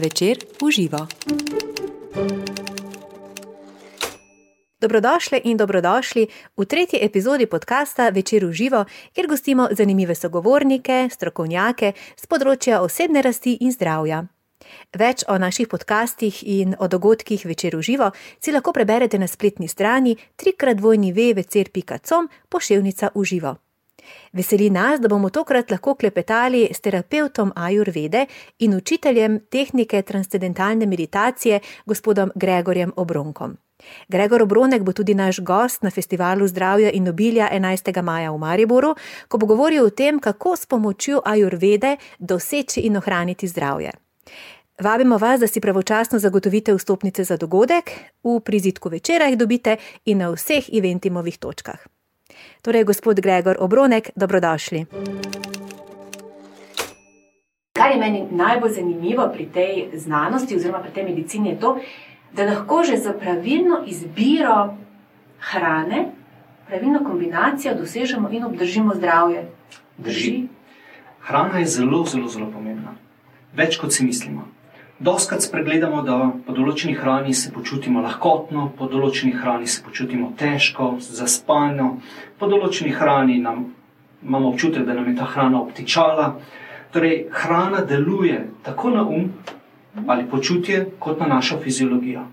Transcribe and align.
Večer 0.00 0.38
uživa. 0.62 1.06
Dobrodošli 4.80 5.40
in 5.44 5.56
dobrodošli 5.56 6.26
v 6.56 6.64
tretji 6.64 6.98
epizodi 7.02 7.46
podcasta 7.46 8.08
Večer 8.08 8.44
uživa, 8.44 8.84
kjer 9.12 9.26
gostimo 9.26 9.68
zanimive 9.70 10.14
sogovornike, 10.14 11.08
strokovnjake 11.12 11.92
z 12.16 12.26
področja 12.26 12.80
osebne 12.80 13.20
rasti 13.22 13.58
in 13.60 13.72
zdravja. 13.76 14.24
Več 14.96 15.24
o 15.28 15.36
naših 15.38 15.68
podcastih 15.68 16.42
in 16.48 16.76
o 16.78 16.88
dogodkih 16.88 17.44
Večer 17.44 17.76
uživa 17.76 18.12
si 18.40 18.52
lahko 18.56 18.72
preberete 18.72 19.18
na 19.18 19.28
spletni 19.28 19.68
strani 19.68 20.16
trikratvojni.večer.com 20.36 22.30
pošiljka 22.48 23.12
uživa. 23.14 23.58
Veseli 24.32 24.70
nas, 24.70 25.00
da 25.00 25.08
bomo 25.08 25.30
tokrat 25.30 25.70
lahko 25.70 25.94
klepetali 25.94 26.68
s 26.72 26.80
terapeutom 26.80 27.52
Ajurvede 27.56 28.26
in 28.58 28.74
učiteljem 28.74 29.40
tehnike 29.50 30.02
transcendentalne 30.02 30.86
meditacije, 30.86 31.60
gospodom 31.86 32.30
Gregorjem 32.34 32.92
Obronkom. 32.96 33.56
Gregor 34.08 34.42
Obronek 34.42 34.82
bo 34.82 34.92
tudi 34.92 35.14
naš 35.14 35.40
gost 35.40 35.82
na 35.82 35.90
festivalu 35.90 36.46
zdravja 36.46 36.90
in 36.90 37.08
obilja 37.08 37.48
11. 37.52 38.02
maja 38.02 38.32
v 38.32 38.38
Mariboru, 38.38 38.94
ko 39.28 39.38
bo 39.38 39.46
govoril 39.46 39.84
o 39.84 39.90
tem, 39.90 40.20
kako 40.20 40.56
s 40.56 40.66
pomočjo 40.66 41.22
Ajurvede 41.24 41.96
doseči 42.18 42.80
in 42.80 42.96
ohraniti 42.96 43.48
zdravje. 43.48 43.90
Vabimo 44.80 45.18
vas, 45.18 45.40
da 45.40 45.46
si 45.46 45.60
pravočasno 45.60 46.18
zagotovite 46.18 46.74
vstopnice 46.74 47.24
za 47.24 47.36
dogodek, 47.36 47.90
v 48.24 48.40
prizitku 48.40 48.88
večera 48.88 49.26
jih 49.26 49.38
dobite 49.38 49.76
in 50.04 50.18
na 50.18 50.30
vseh 50.30 50.68
eventimovih 50.72 51.38
točkah. 51.38 51.99
Torej, 52.62 52.84
gospod 52.84 53.20
Gregor 53.20 53.56
Obronek, 53.58 54.10
dobrodošli. 54.16 54.86
Kar 57.72 57.90
je 57.90 57.96
meni 57.96 58.26
najbolj 58.30 58.70
zanimivo 58.70 59.30
pri 59.32 59.46
tej 59.46 59.88
znanosti, 59.94 60.56
oziroma 60.56 60.82
pri 60.84 60.92
tej 60.92 61.04
medicini, 61.04 61.48
je 61.48 61.60
to, 61.60 61.78
da 62.36 62.44
lahko 62.44 62.82
že 62.84 62.96
za 62.96 63.12
pravilno 63.12 63.80
izbiro 63.86 64.76
hrane, 65.40 66.12
pravilno 66.68 67.00
kombinacijo 67.04 67.74
dosežemo 67.74 68.28
in 68.30 68.44
obdržimo 68.44 68.94
zdravje. 68.94 69.48
Drži. 69.98 70.48
Hrana 71.20 71.58
je 71.58 71.66
zelo, 71.66 72.04
zelo, 72.04 72.28
zelo 72.28 72.50
pomembna. 72.52 72.92
Več 73.56 73.80
kot 73.80 73.92
si 73.92 74.04
mislimo. 74.04 74.44
Doskrat 75.00 75.40
spregledamo, 75.40 76.02
da 76.04 76.14
po 76.44 76.52
določeni 76.52 76.92
hrani 76.92 77.32
se 77.32 77.48
počutimo 77.54 78.02
lahkotno, 78.04 78.66
po 78.76 78.84
določeni 78.84 79.30
hrani 79.32 79.64
se 79.64 79.80
počutimo 79.80 80.34
težko, 80.36 80.90
zaspano, 81.00 81.86
po 82.36 82.48
določeni 82.50 82.90
hrani 82.92 83.38
nam, 83.40 83.62
imamo 84.20 84.50
občutek, 84.50 84.84
da 84.84 84.92
nam 84.98 85.06
je 85.08 85.14
ta 85.16 85.28
hrana 85.30 85.56
obtičala. 85.62 86.26
Torej, 86.92 87.14
hrana 87.32 87.80
deluje 87.88 88.42
tako 88.66 88.92
na 88.92 89.06
um 89.08 89.30
ali 90.06 90.26
počutje, 90.28 90.82
kot 91.00 91.22
na 91.24 91.30
našo 91.30 91.56
fiziologijo. 91.62 92.26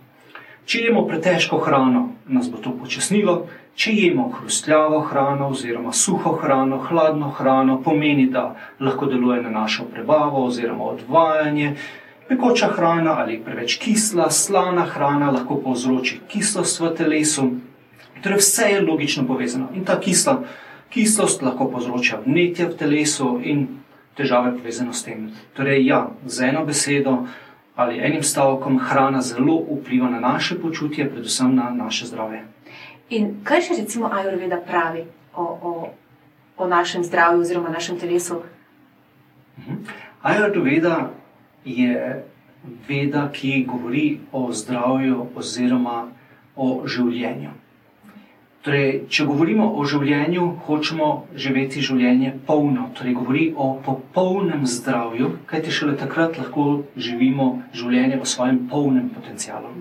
Če 0.67 0.81
jemo 0.89 1.05
pretežko 1.07 1.61
hrano, 1.63 2.01
nas 2.27 2.49
bo 2.51 2.59
to 2.59 2.73
počasnilo, 2.75 3.37
če 3.79 3.93
jemo 3.95 4.25
hrustljavo 4.41 4.99
hrano, 5.07 5.47
oziroma 5.55 5.93
suho 5.95 6.35
hrano, 6.41 6.81
hladno 6.89 7.31
hrano, 7.39 7.79
pomeni, 7.79 8.27
da 8.27 8.43
lahko 8.83 9.07
deluje 9.07 9.39
na 9.47 9.55
našo 9.55 9.87
prebavo 9.87 10.43
oziroma 10.49 10.91
odvajanje. 10.97 11.71
Pekoča 12.27 12.67
hrana 12.67 13.15
ali 13.19 13.39
preveč 13.39 13.77
kisla, 13.79 14.29
slana 14.29 14.83
hrana 14.85 15.31
lahko 15.31 15.61
povzroči 15.63 16.19
kislost 16.27 16.79
v 16.79 16.91
telesu. 16.97 17.51
Torej, 18.23 18.37
vse 18.37 18.69
je 18.71 18.81
logično 18.81 19.27
povezano. 19.27 19.69
In 19.73 19.85
ta 19.85 19.99
kisla, 19.99 20.41
kislost 20.89 21.41
lahko 21.41 21.69
povzroča 21.71 22.19
vnetje 22.25 22.67
v 22.67 22.77
telesu 22.77 23.39
in 23.43 23.67
težave 24.17 24.51
povezane 24.57 24.93
s 24.93 25.03
tem. 25.03 25.29
Torej, 25.53 25.85
ja, 25.85 26.07
z 26.25 26.49
eno 26.49 26.65
besedo 26.65 27.23
ali 27.77 27.99
enim 28.01 28.23
stavkom, 28.23 28.79
hrana 28.79 29.21
zelo 29.21 29.61
vpliva 29.69 30.09
na 30.09 30.19
naše 30.19 30.57
počutje, 30.61 31.05
predvsem 31.09 31.55
na 31.55 31.69
naše 31.69 32.09
zdravje. 32.09 32.41
In 33.09 33.37
kaj 33.45 33.61
še 33.61 33.77
recimo 33.77 34.09
Ajurveda 34.11 34.57
pravi 34.57 35.05
o, 35.35 35.43
o, 35.43 35.89
o 36.57 36.67
našem 36.67 37.05
zdravju 37.05 37.45
oziroma 37.45 37.69
našem 37.69 37.99
telesu? 37.99 38.41
Mhm. 39.59 39.75
Ajurveda 40.21 41.13
je 41.65 42.23
veda, 42.87 43.29
ki 43.33 43.63
govori 43.67 44.19
o 44.31 44.51
zdravju 44.53 45.27
oziroma 45.35 46.07
o 46.55 46.67
življenju. 46.87 47.53
Torej, 48.67 48.89
če 49.07 49.23
govorimo 49.29 49.69
o 49.79 49.85
življenju, 49.87 50.45
hočemo 50.67 51.07
živeti 51.39 51.79
življenje 51.79 52.33
polno, 52.47 52.89
torej 52.97 53.13
govori 53.15 53.45
o 53.55 53.67
popolnem 53.85 54.65
zdravju, 54.67 55.29
kajti 55.47 55.71
šele 55.71 55.95
takrat 55.95 56.35
lahko 56.41 56.65
živimo 56.97 57.47
življenje 57.71 58.19
v 58.19 58.27
svojem 58.27 58.59
polnem 58.67 59.07
potencialu. 59.13 59.71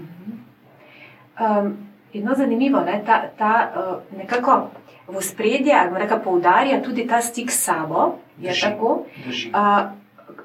Um, 1.41 1.75
Jedno 2.15 2.35
zanimivo 2.39 2.81
je, 2.81 2.85
da 2.87 3.01
ta, 3.05 3.17
ta 3.37 3.53
uh, 3.67 4.19
nekako 4.19 4.71
v 5.09 5.21
spredje 5.21 5.75
ali 5.75 6.07
pa 6.09 6.17
poudarja 6.17 6.79
tudi 6.83 7.05
ta 7.07 7.21
stik 7.21 7.51
s 7.51 7.67
sabo. 7.67 8.19
Drži, 8.39 8.61
tako, 8.61 9.07
drži. 9.27 9.51
Uh, 9.51 9.91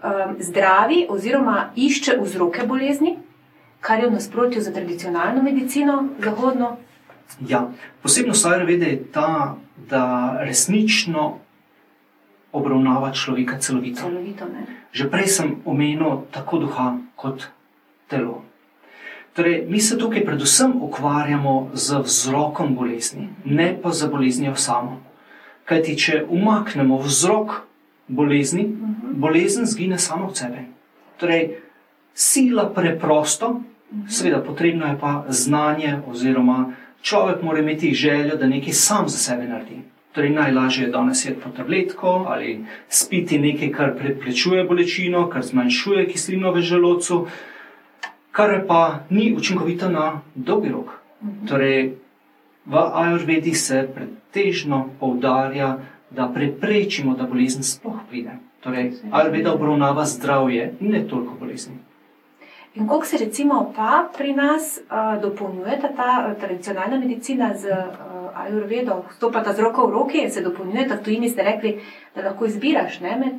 um, 0.03 0.35
zdravi 0.39 1.05
oziroma 1.09 1.71
išče 1.75 2.17
vzroke 2.21 2.65
bolezni, 2.67 3.17
kar 3.81 3.99
je 3.99 4.09
v 4.09 4.13
nasprotju 4.13 4.61
z 4.61 4.73
tradicionalno 4.73 5.43
medicino, 5.43 6.07
zahodno. 6.19 6.77
Ja, 7.47 7.69
posebnost 8.01 8.45
Ajurvede 8.45 8.85
je 8.85 9.03
ta, 9.11 9.55
da 9.89 10.37
resnično 10.43 11.39
obravnava 12.51 13.11
človeka 13.11 13.57
celovito. 13.59 14.01
celovito 14.01 14.45
Že 14.91 15.09
prej 15.09 15.27
sem 15.27 15.55
omenil 15.65 16.27
tako 16.31 16.57
duha 16.57 16.97
kot 17.15 17.47
telo. 18.07 18.43
Torej, 19.33 19.65
mi 19.67 19.79
se 19.79 19.97
tukaj 19.97 20.25
predvsem 20.25 20.75
ukvarjamo 20.81 21.71
z 21.73 22.03
vzrokom 22.03 22.75
bolezni, 22.75 23.29
ne 23.45 23.71
pa 23.81 23.91
z 23.95 24.11
boleznijo 24.11 24.55
samo. 24.55 24.99
Kajti, 25.65 25.95
če 25.95 26.25
umaknemo 26.27 26.99
vzrok 26.99 27.63
bolezni, 28.11 28.65
uh 28.65 28.69
mhm. 28.69 28.83
-huh. 28.83 29.13
bolezen 29.13 29.65
zgine 29.65 29.97
samo 29.97 30.27
od 30.27 30.37
sebe. 30.37 30.65
Torej, 31.17 31.57
sila 32.13 32.69
preprosto, 32.73 33.47
uh 33.47 33.55
mhm. 33.55 34.01
-huh. 34.01 34.09
seveda 34.09 34.43
potrebno 34.43 34.85
je 34.85 34.97
pa 34.99 35.25
znanje, 35.29 35.99
oziroma 36.07 36.73
človek 37.01 37.41
mora 37.41 37.59
imeti 37.59 37.93
željo, 37.93 38.35
da 38.35 38.47
nekaj 38.47 38.73
sam 38.73 39.09
za 39.09 39.17
sebe 39.17 39.43
naredi. 39.43 39.81
Torej, 40.11 40.29
najlažje 40.29 40.85
je 40.85 40.91
danes 40.91 41.25
jedeti 41.25 41.41
po 41.43 41.49
tabletko 41.49 42.07
ali 42.07 42.65
spiti 42.89 43.39
nekaj, 43.39 43.71
kar 43.71 43.97
preprečuje 43.97 44.63
bolečino, 44.63 45.29
kar 45.29 45.43
zmanjšuje 45.43 46.07
kislino 46.07 46.51
v 46.51 46.61
želodcu, 46.61 47.27
kar 48.31 48.67
pa 48.67 48.99
ni 49.09 49.35
učinkovito 49.37 49.89
na 49.89 50.21
dolgi 50.35 50.69
rok. 50.69 50.87
Uh 51.21 51.27
mhm. 51.27 51.37
-huh. 51.37 51.49
Torej, 51.49 51.95
v 52.65 52.77
Ajurvedi 52.93 53.53
se 53.53 53.89
pretežno 53.95 54.89
poudarja, 54.99 55.77
da 56.11 56.31
preprečimo, 56.33 57.15
da 57.15 57.23
bolezen 57.23 57.63
sploh 57.63 57.99
pride. 58.09 58.37
Torej, 58.61 58.91
Ayurveda 59.11 59.53
obravnava 59.53 60.05
zdravje, 60.05 60.73
ne 60.79 61.07
toliko 61.07 61.33
bolezni. 61.39 61.75
In 62.75 62.87
kako 62.87 63.05
se 63.05 63.17
recimo 63.17 63.73
pa 63.75 64.09
pri 64.17 64.33
nas 64.33 64.79
uh, 64.79 65.21
dopolnjuje 65.21 65.79
ta, 65.81 65.87
ta 65.97 66.35
tradicionalna 66.39 66.99
medicina 66.99 67.53
z 67.57 67.67
uh, 67.67 68.45
Ayurvedo, 68.45 69.03
stopata 69.15 69.53
z 69.53 69.59
roko 69.59 69.87
v 69.87 69.91
roki 69.91 70.21
in 70.23 70.31
se 70.31 70.41
dopolnjuje, 70.41 70.87
tako 70.87 71.03
tujini 71.03 71.29
ste 71.29 71.43
rekli, 71.43 71.79
da 72.15 72.21
lahko 72.21 72.45
izbiraš 72.45 72.99
ne 72.99 73.17
med. 73.17 73.33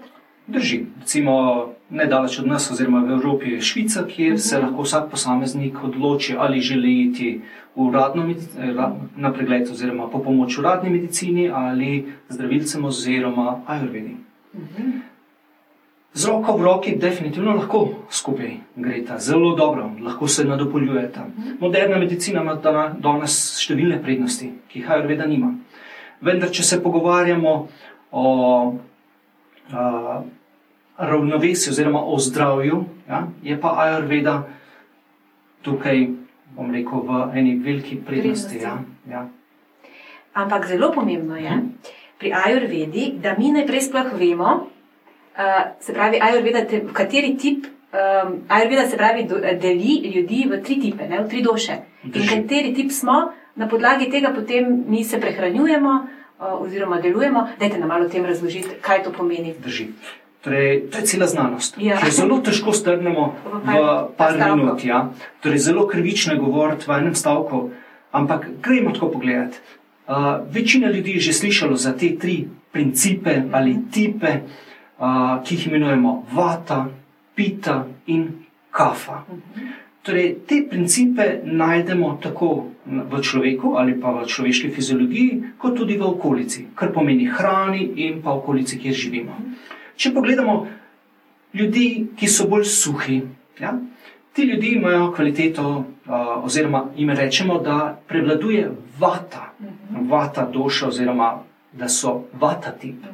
Drži. 0.47 0.85
Recimo, 1.01 1.69
nedaleč 1.91 2.39
od 2.39 2.47
nas, 2.47 2.71
oziroma 2.71 3.01
v 3.07 3.13
Evropi, 3.13 3.51
je 3.51 3.61
Švica, 3.61 4.05
kjer 4.07 4.33
uh 4.33 4.39
-huh. 4.39 4.49
se 4.49 4.59
mhm. 4.59 4.67
lahko 4.67 4.83
vsak 4.83 5.11
posameznik 5.11 5.85
odloči, 5.85 6.37
ali 6.39 6.61
želi 6.61 7.03
iti 7.03 7.41
uradno, 7.75 8.35
na 9.17 9.33
pregled, 9.33 9.71
oziroma 9.71 10.11
po 10.11 10.19
pomoč 10.19 10.59
uradni 10.59 10.91
medicini 10.91 11.49
ali 11.49 12.13
zdravilcem, 12.29 12.85
oziroma 12.85 13.63
ajurvedi. 13.67 14.17
-huh. 14.55 15.01
Z 16.15 16.29
roko 16.29 16.57
v 16.57 16.63
roki, 16.63 16.97
definitivno 16.97 17.55
lahko 17.57 17.89
skupaj 18.11 18.57
greta, 18.77 19.19
zelo 19.19 19.57
dobro, 19.57 19.91
lahko 20.01 20.29
se 20.29 20.45
nadopolnjujeta. 20.45 21.21
-huh. 21.21 21.61
Moderna 21.61 21.99
medicina 21.99 22.43
ima 22.43 22.55
danes 22.99 23.59
številne 23.61 24.03
prednosti, 24.03 24.53
ki 24.69 24.79
jih 24.79 24.91
ajurveda 24.91 25.27
nima. 25.27 25.55
Vendar, 26.21 26.51
če 26.51 26.63
se 26.63 26.83
pogovarjamo 26.83 27.69
o 28.13 28.27
uh, 29.73 30.23
ravnovesju, 30.99 31.71
oziroma 31.71 32.05
o 32.05 32.19
zdravju, 32.19 32.85
ja, 33.09 33.29
je 33.43 33.61
pa 33.61 33.75
ajurveda 33.79 34.43
tukaj 35.63 36.22
bom 36.57 36.71
rekel, 36.71 37.05
v 37.09 37.39
eni 37.39 37.57
veliki 37.59 37.97
prednosti. 38.07 38.61
Ja, 38.61 38.79
ja. 39.09 39.27
Ampak 40.33 40.67
zelo 40.67 40.93
pomembno 40.93 41.37
je 41.37 41.51
hmm. 41.51 41.69
pri 42.19 42.33
Ajurvedi, 42.33 43.13
da 43.21 43.35
mi 43.39 43.53
najprej 43.53 43.89
sploh 43.89 44.13
vemo, 44.17 44.51
uh, 45.37 45.77
se 45.81 45.93
pravi, 45.93 46.21
Ajurveda, 46.21 46.65
te, 46.65 46.85
kateri 46.93 47.37
tip. 47.37 47.67
Um, 47.93 48.41
Ajurveda 48.49 48.87
se 48.89 48.97
pravi, 48.97 49.27
do, 49.29 49.41
deli 49.41 50.01
ljudi 50.15 50.47
v 50.49 50.63
tri 50.65 50.81
tipe, 50.81 51.09
ne, 51.09 51.21
v 51.25 51.29
tri 51.29 51.43
duše. 51.45 51.77
In 52.09 52.25
kateri 52.29 52.73
tip 52.75 52.93
smo, 52.93 53.33
na 53.55 53.69
podlagi 53.69 54.09
tega 54.11 54.33
potem 54.33 54.85
mi 54.89 55.05
se 55.05 55.21
prehranjujemo 55.21 55.93
uh, 55.93 56.63
oziroma 56.63 57.01
delujemo. 57.01 57.49
Dajte 57.61 57.79
nam 57.79 57.89
malo 57.89 58.07
o 58.07 58.09
tem 58.09 58.25
razložiti, 58.25 58.81
kaj 58.81 59.05
to 59.05 59.13
pomeni. 59.13 59.55
Drži. 59.61 59.91
Torej, 60.43 60.91
to 60.91 60.99
je 60.99 61.05
cela 61.05 61.27
znanost, 61.27 61.77
Ja. 61.79 61.97
ki 61.97 62.07
jo 62.07 62.13
zelo 62.13 62.39
težko 62.41 62.73
strnemo 62.73 63.35
V 63.65 63.75
par- 64.17 64.57
minut. 64.57 64.85
Ja. 64.85 65.11
Torej, 65.41 65.59
zelo 65.61 65.87
krivično 65.87 66.33
je 66.33 66.39
govoriti 66.39 66.85
v 66.89 66.99
enem 66.99 67.15
stavku, 67.15 67.71
ampak 68.13 68.49
gremo 68.61 68.91
tako 68.91 69.09
pogledati. 69.11 69.59
Uh, 70.03 70.15
večina 70.51 70.91
ljudi 70.91 71.11
je 71.13 71.21
že 71.21 71.33
slišalo 71.33 71.77
za 71.77 71.93
te 71.93 72.19
tri 72.19 72.43
principe 72.73 73.43
ali 73.53 73.77
tipe, 73.91 74.33
uh, 74.99 75.05
ki 75.45 75.55
jih 75.55 75.67
imenujemo 75.67 76.27
vata, 76.33 76.89
pita 77.35 77.77
in 78.07 78.27
kafa. 78.71 79.23
Torej, 80.03 80.37
te 80.43 80.67
principe 80.69 81.23
najdemo 81.45 82.19
tako 82.19 82.67
v 82.85 83.21
človeku 83.23 83.77
ali 83.77 83.95
pa 83.95 84.11
v 84.11 84.27
človeški 84.27 84.71
fiziologiji, 84.71 85.31
kot 85.57 85.77
tudi 85.77 85.95
v 85.95 86.03
okolici, 86.05 86.67
kar 86.75 86.91
pomeni 86.91 87.27
hrani 87.27 87.93
in 87.97 88.19
pa 88.19 88.31
okolici, 88.33 88.79
kjer 88.79 88.95
živimo. 88.95 89.39
Če 89.97 90.13
pogledamo 90.15 90.67
ljudi, 91.55 92.07
ki 92.17 92.29
so 92.29 92.49
bolj 92.49 92.65
suhi, 92.65 93.23
ja, 93.61 93.75
ti 94.33 94.43
ljudje 94.43 94.73
imajo 94.73 95.13
kvaliteto, 95.13 95.69
uh, 95.69 96.45
oziroma 96.45 96.87
jim 96.97 97.11
rečemo, 97.11 97.59
da 97.59 97.99
prevladuje 98.09 98.71
vata, 98.99 99.53
vata 100.09 100.49
duša, 100.53 100.89
oziroma 100.89 101.43
da 101.73 101.89
so 101.89 102.23
vata 102.33 102.71
tip. 102.71 103.05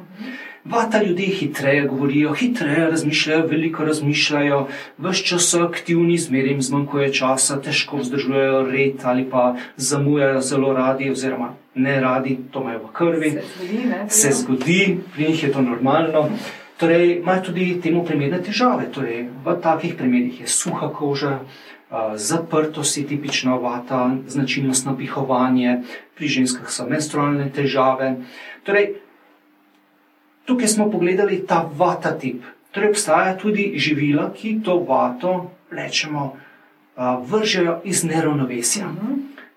Vata 0.65 1.03
ljudje 1.03 1.25
hitreje 1.25 1.87
govorijo, 1.87 2.33
hitreje 2.33 2.89
razmišljajo, 2.89 3.47
veliko 3.47 3.85
razmišljajo, 3.85 4.67
vse 4.97 5.23
čas 5.23 5.47
so 5.49 5.63
aktivni, 5.63 6.17
zmeraj 6.17 6.51
jim 6.51 6.61
zmanjkuje 6.61 7.13
časa, 7.13 7.61
težko 7.61 7.97
vzdržujejo 7.97 8.65
red 8.67 9.03
ali 9.03 9.25
pa 9.29 9.55
zamujajo 9.77 10.41
zelo 10.41 10.73
radi, 10.73 11.09
oziroma 11.11 11.53
ne 11.75 11.99
radi, 12.01 12.37
to 12.51 12.61
imajo 12.61 12.79
v 12.83 12.91
krvi. 12.93 13.31
Se 13.31 13.41
zgodi, 13.41 13.85
ne? 13.89 14.05
Se 14.09 14.31
zgodi, 14.31 14.99
pri 15.13 15.27
njih 15.27 15.43
je 15.43 15.51
to 15.51 15.61
normalno. 15.61 16.29
Torej, 16.79 17.19
imajo 17.19 17.41
tudi 17.51 17.75
temu 17.83 18.05
primerne 18.07 18.39
težave. 18.39 18.87
Torej, 18.87 19.27
v 19.27 19.55
takih 19.59 19.97
primerih 19.99 20.41
je 20.41 20.47
suha 20.47 20.87
koža, 20.95 21.39
zaprtost 22.15 22.97
je 22.97 23.03
tipična 23.09 23.57
vata, 23.59 24.15
značilnost 24.27 24.85
napihovanje, 24.85 25.83
pri 26.15 26.27
ženskah 26.27 26.71
so 26.71 26.87
menstrualne 26.87 27.49
težave. 27.51 28.23
Torej, 28.63 28.93
tukaj 30.47 30.67
smo 30.67 30.87
pogledali 30.91 31.41
ta 31.43 31.67
vata 31.67 32.15
tip. 32.15 32.47
Torej, 32.71 32.95
obstaja 32.95 33.35
tudi 33.35 33.73
živila, 33.75 34.29
ki 34.31 34.61
to 34.63 34.79
vato, 34.87 35.51
rečemo, 35.71 36.37
vržejo 37.27 37.81
iz 37.83 38.03
neravnovesja. 38.07 38.87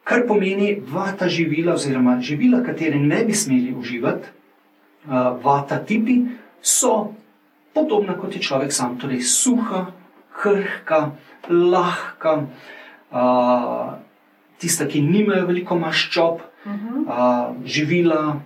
Kar 0.02 0.26
pomeni 0.26 0.80
vata 0.82 1.28
živila, 1.28 1.78
oziroma 1.78 2.18
živila, 2.18 2.64
katere 2.66 2.98
ne 2.98 3.22
bi 3.24 3.34
smeli 3.34 3.70
uživati, 3.78 4.28
vata 5.42 5.78
tipi, 5.86 6.22
so 6.62 7.14
podobna 7.74 8.14
kot 8.14 8.34
je 8.36 8.40
človek 8.42 8.72
sam, 8.72 8.98
torej 9.00 9.20
suha, 9.24 9.86
krhka, 10.42 11.12
lahka, 11.48 12.46
a, 13.12 13.22
tista, 14.58 14.86
ki 14.86 15.02
nimajo 15.02 15.46
veliko 15.48 15.76
maščob, 15.80 16.40
a, 17.08 17.52
živila, 17.64 18.36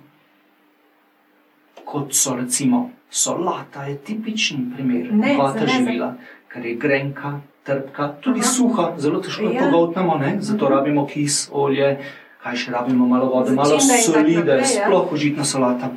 kot 1.85 2.15
so 2.15 2.37
recimo 2.37 2.91
solata, 3.11 3.85
je 3.87 3.99
tipičen 3.99 4.73
primer 4.75 5.13
Ne, 5.13 5.37
vata 5.39 5.59
se 5.59 5.67
ne, 5.67 5.73
živila, 5.73 6.15
ker 6.49 6.67
je 6.67 6.75
grenka, 6.75 7.41
trpka, 7.67 8.09
tudi 8.21 8.41
Aha. 8.41 8.49
suha, 8.49 8.85
zelo 8.99 9.21
težko 9.21 9.43
jo 9.45 9.53
Ja. 9.53 9.65
pogoltnemo, 9.67 10.19
ne? 10.19 10.37
zato 10.41 10.69
rabimo 10.69 11.07
kis, 11.07 11.49
olje, 11.53 11.99
kaj 12.43 12.57
še 12.57 12.73
rabimo, 12.73 13.07
malo 13.07 13.27
vode, 13.31 13.55
malo 13.55 13.79
Začimbe 13.79 13.95
in 13.95 14.03
tako 14.07 14.13
soli, 14.13 14.45
da 14.47 14.53
je 14.55 14.63
ja. 14.63 14.87
sploh 14.87 15.13
užitna 15.13 15.45
solata. 15.45 15.91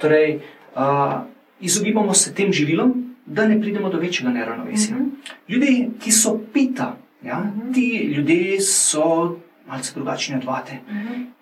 Torej, 0.00 0.40
a, 0.74 1.22
izogibamo 1.62 2.14
se 2.14 2.34
tem 2.34 2.52
živilom, 2.52 3.14
da 3.26 3.46
ne 3.48 3.60
pridemo 3.60 3.88
do 3.88 3.98
večjega 3.98 4.32
neravnovesja. 4.32 4.96
Mhm. 4.96 5.08
Ljudje, 5.48 5.88
ki 6.00 6.12
so 6.12 6.38
pita, 6.52 6.96
ja, 7.24 7.52
ti 7.74 8.12
ljudje 8.16 8.60
so 8.60 9.36
malce 9.68 9.92
drugačni 9.94 10.36
od 10.36 10.44
vate. 10.44 10.78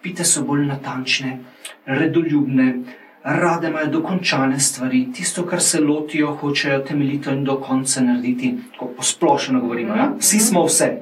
Pite 0.02 0.24
so 0.24 0.44
bolj 0.44 0.66
natančne, 0.66 1.38
redoljubne, 1.86 2.74
rade 3.22 3.68
imajo 3.68 3.86
dokončane 3.86 4.60
stvari, 4.60 5.12
tisto, 5.12 5.46
kar 5.46 5.60
se 5.60 5.80
lotijo, 5.80 6.34
hočejo 6.36 6.78
temeljito 6.78 7.30
in 7.30 7.44
do 7.44 7.60
konca 7.60 8.00
narediti. 8.00 8.54
Tako 8.72 8.86
posplošeno 8.96 9.60
govorimo, 9.60 9.96
ja? 9.96 10.12
vsi 10.18 10.38
smo 10.38 10.64
vse. 10.64 10.96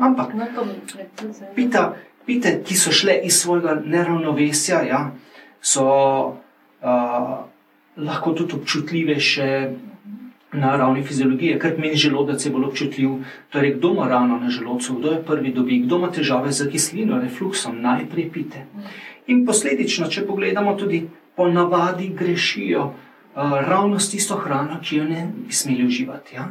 Ampak 0.00 0.34
No, 0.34 0.46
to 0.54 0.66
pita, 1.54 1.94
pite, 2.26 2.62
ki 2.64 2.76
so 2.76 2.92
šle 2.92 3.20
iz 3.24 3.40
svojega 3.40 3.82
neravnovesja, 3.84 4.82
ja, 4.82 5.10
so 5.60 5.86
uh, 6.82 7.38
lahko 7.96 8.32
tudi 8.32 8.56
občutljive 8.56 9.18
še 9.20 9.48
na 10.52 10.76
ravni 10.76 11.02
fiziologije, 11.02 11.58
ker 11.58 11.78
meni 11.80 11.96
želodec 11.96 12.44
je 12.44 12.52
bolj 12.52 12.66
občutljiv. 12.68 13.10
Torej, 13.50 13.74
kdo 13.78 13.92
ima 13.92 14.08
rano 14.08 14.38
na 14.40 14.50
želodcu, 14.50 14.98
kdo 14.98 15.12
je 15.12 15.22
prvi 15.24 15.52
dobi, 15.52 15.78
kdo 15.86 15.96
ima 15.96 16.10
težave 16.12 16.52
z 16.52 16.68
kislino, 16.70 17.20
refluksom, 17.20 17.80
najprej 17.80 18.28
pite. 18.32 18.66
In 19.32 19.46
posledično, 19.46 20.08
če 20.12 20.26
pogledamo, 20.26 20.74
tudi 20.76 21.06
ponavadi 21.36 22.10
grešijo 22.18 22.84
uh, 22.84 23.54
ravno 23.68 24.00
s 24.00 24.10
tisto 24.10 24.36
hrano, 24.36 24.80
ki 24.82 24.96
jo 24.96 25.04
ne 25.08 25.24
bi 25.46 25.52
smeli 25.52 25.86
uživati. 25.86 26.36
Ja? 26.36 26.50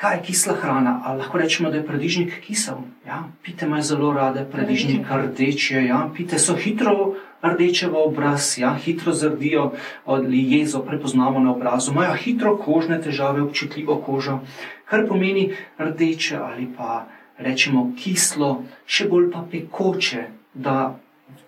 Kaj 0.00 0.16
je 0.16 0.22
kisla 0.22 0.54
hrana? 0.60 1.00
Ali 1.04 1.18
lahko 1.18 1.38
rečemo, 1.38 1.70
da 1.70 1.76
je 1.76 1.86
paradižnik 1.86 2.40
kisel? 2.44 2.84
Ja? 3.06 3.24
Pite 3.42 3.66
imajo 3.66 3.82
zelo 3.82 4.12
rade 4.12 4.44
paradižnik 4.52 5.08
rdeče, 5.08 5.84
ja? 5.86 6.08
pite 6.16 6.38
so 6.38 6.56
hitro 6.56 7.14
rdeče 7.42 7.88
v 7.88 7.96
obraz, 7.96 8.58
ja? 8.58 8.74
hitro 8.74 9.12
zardijo 9.12 9.72
ali 10.04 10.44
jezo 10.52 10.80
prepoznamo 10.80 11.40
na 11.40 11.52
obrazu, 11.52 11.92
imajo 11.92 12.14
hitro 12.14 12.56
kožne 12.56 13.00
težave, 13.02 13.42
občutljivo 13.42 13.96
kožo, 13.96 14.40
kar 14.84 15.06
pomeni 15.08 15.52
rdeče 15.78 16.36
ali 16.36 16.68
pa 16.76 17.06
rečemo 17.38 17.92
kislo, 17.96 18.64
še 18.86 19.08
bolj 19.08 19.30
pa 19.32 19.44
pekoče, 19.50 20.26
da 20.54 20.98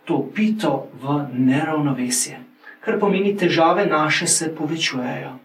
to 0.05 0.23
pito 0.35 0.89
v 1.03 1.19
neravnovesje, 1.33 2.39
kar 2.81 2.99
pomeni 2.99 3.37
težave 3.37 3.87
naše 3.87 4.27
se 4.27 4.55
povečujejo. 4.55 5.37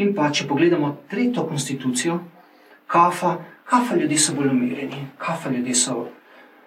In 0.00 0.14
pa, 0.14 0.30
če 0.32 0.46
pogledamo 0.48 0.96
tretjo 1.10 1.44
konstitucijo, 1.46 2.18
kafa, 2.86 3.36
kafa 3.68 3.96
ljudje 3.96 4.18
so 4.18 4.34
bolj 4.34 4.50
umirjeni, 4.50 5.06
kafa 5.18 5.50
ljudje 5.50 5.74
so 5.74 6.06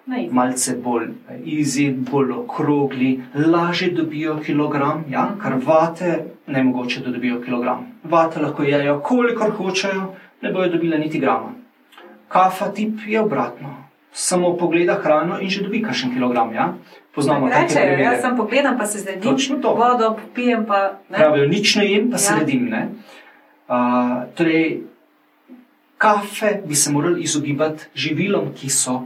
malce 0.06 0.76
bolj 0.76 1.06
izi, 1.44 1.90
bolj 1.92 2.32
okrogli, 2.32 3.20
lažje 3.46 3.90
dobijo 3.90 4.38
kilogram, 4.38 5.04
ja, 5.08 5.30
kar 5.38 5.54
vate 5.64 6.10
ne 6.46 6.64
mogoče, 6.64 7.00
da 7.00 7.10
dobijo 7.10 7.40
kilogram. 7.40 7.86
Vate 8.04 8.40
lahko 8.40 8.62
jejo, 8.62 9.00
kolikor 9.00 9.50
hočejo, 9.50 10.12
ne 10.42 10.52
bojo 10.52 10.68
dobile 10.68 10.98
niti 10.98 11.18
grama. 11.18 11.52
Kafa 12.28 12.68
tip 12.68 12.98
je 13.06 13.20
obratno. 13.20 13.74
Samo 14.12 14.56
pogleda 14.56 14.94
hrano 14.94 15.40
in 15.40 15.48
že 15.50 15.62
dobi 15.62 15.82
kakšen 15.82 16.12
kilogram. 16.12 16.52
Ja? 16.54 16.74
Poznamo 17.14 17.48
take 17.48 17.62
Rečejo, 17.62 17.86
primere. 17.86 18.02
jaz 18.04 18.20
sem 18.20 18.36
pogledam, 18.36 18.78
pa 18.78 18.86
se 18.86 18.98
zredim, 18.98 19.22
Točno 19.22 19.56
to. 19.56 19.74
vodo 19.74 20.16
popijem, 20.16 20.66
pa 20.66 20.78
ne. 21.10 21.16
Pravijo, 21.16 21.48
nič 21.48 21.76
ne 21.76 21.86
jem, 21.86 22.10
pa 22.10 22.18
se 22.18 22.32
Ja. 22.32 22.38
redim. 22.38 22.64
Ne? 22.64 22.88
Uh, 23.68 23.74
torej, 24.34 24.80
kafe 25.98 26.60
bi 26.66 26.74
se 26.74 26.92
morali 26.92 27.22
izogibati 27.22 27.84
živilom, 27.94 28.52
ki 28.54 28.70
so 28.70 29.00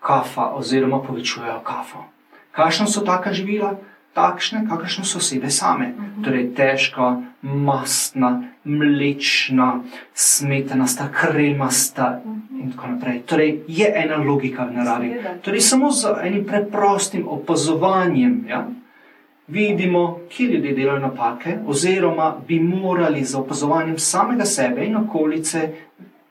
kafa 0.00 0.50
oziroma 0.56 1.02
povečujejo 1.02 1.60
kafo. 1.64 2.04
Kakšna 2.52 2.86
so 2.86 3.00
taka 3.00 3.32
živila? 3.32 3.76
Takšne, 4.14 4.66
kakršne 4.66 5.04
so 5.04 5.18
osebe 5.22 5.50
same. 5.50 5.94
Torej, 6.24 6.50
težka, 6.56 7.22
mastna, 7.42 8.42
mlečna, 8.64 9.84
smetanasta, 10.14 11.08
kremasta 11.14 12.20
in 12.60 12.72
tako 12.72 12.86
naprej. 12.96 13.22
Torej, 13.22 13.62
je 13.68 13.86
ena 13.86 14.18
logika 14.18 14.66
v 14.66 14.72
naravi. 14.72 15.08
Torej, 15.42 15.60
samo 15.60 15.92
z 15.94 16.10
enim 16.26 16.44
preprostim 16.44 17.28
opazovanjem 17.28 18.44
ja, 18.48 18.66
vidimo, 19.48 20.18
kje 20.28 20.46
ljudje 20.46 20.74
delajo 20.74 20.98
napake, 20.98 21.58
oziroma 21.66 22.34
bi 22.48 22.60
morali 22.60 23.24
z 23.24 23.38
opazovanjem 23.38 23.98
samega 23.98 24.44
sebe 24.44 24.84
in 24.84 24.96
okolice 24.96 25.70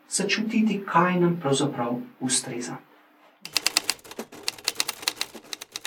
začutiti, 0.09 0.81
kaj 0.85 1.19
nam 1.19 1.39
pravzaprav 1.41 1.95
ustreza. 2.19 2.75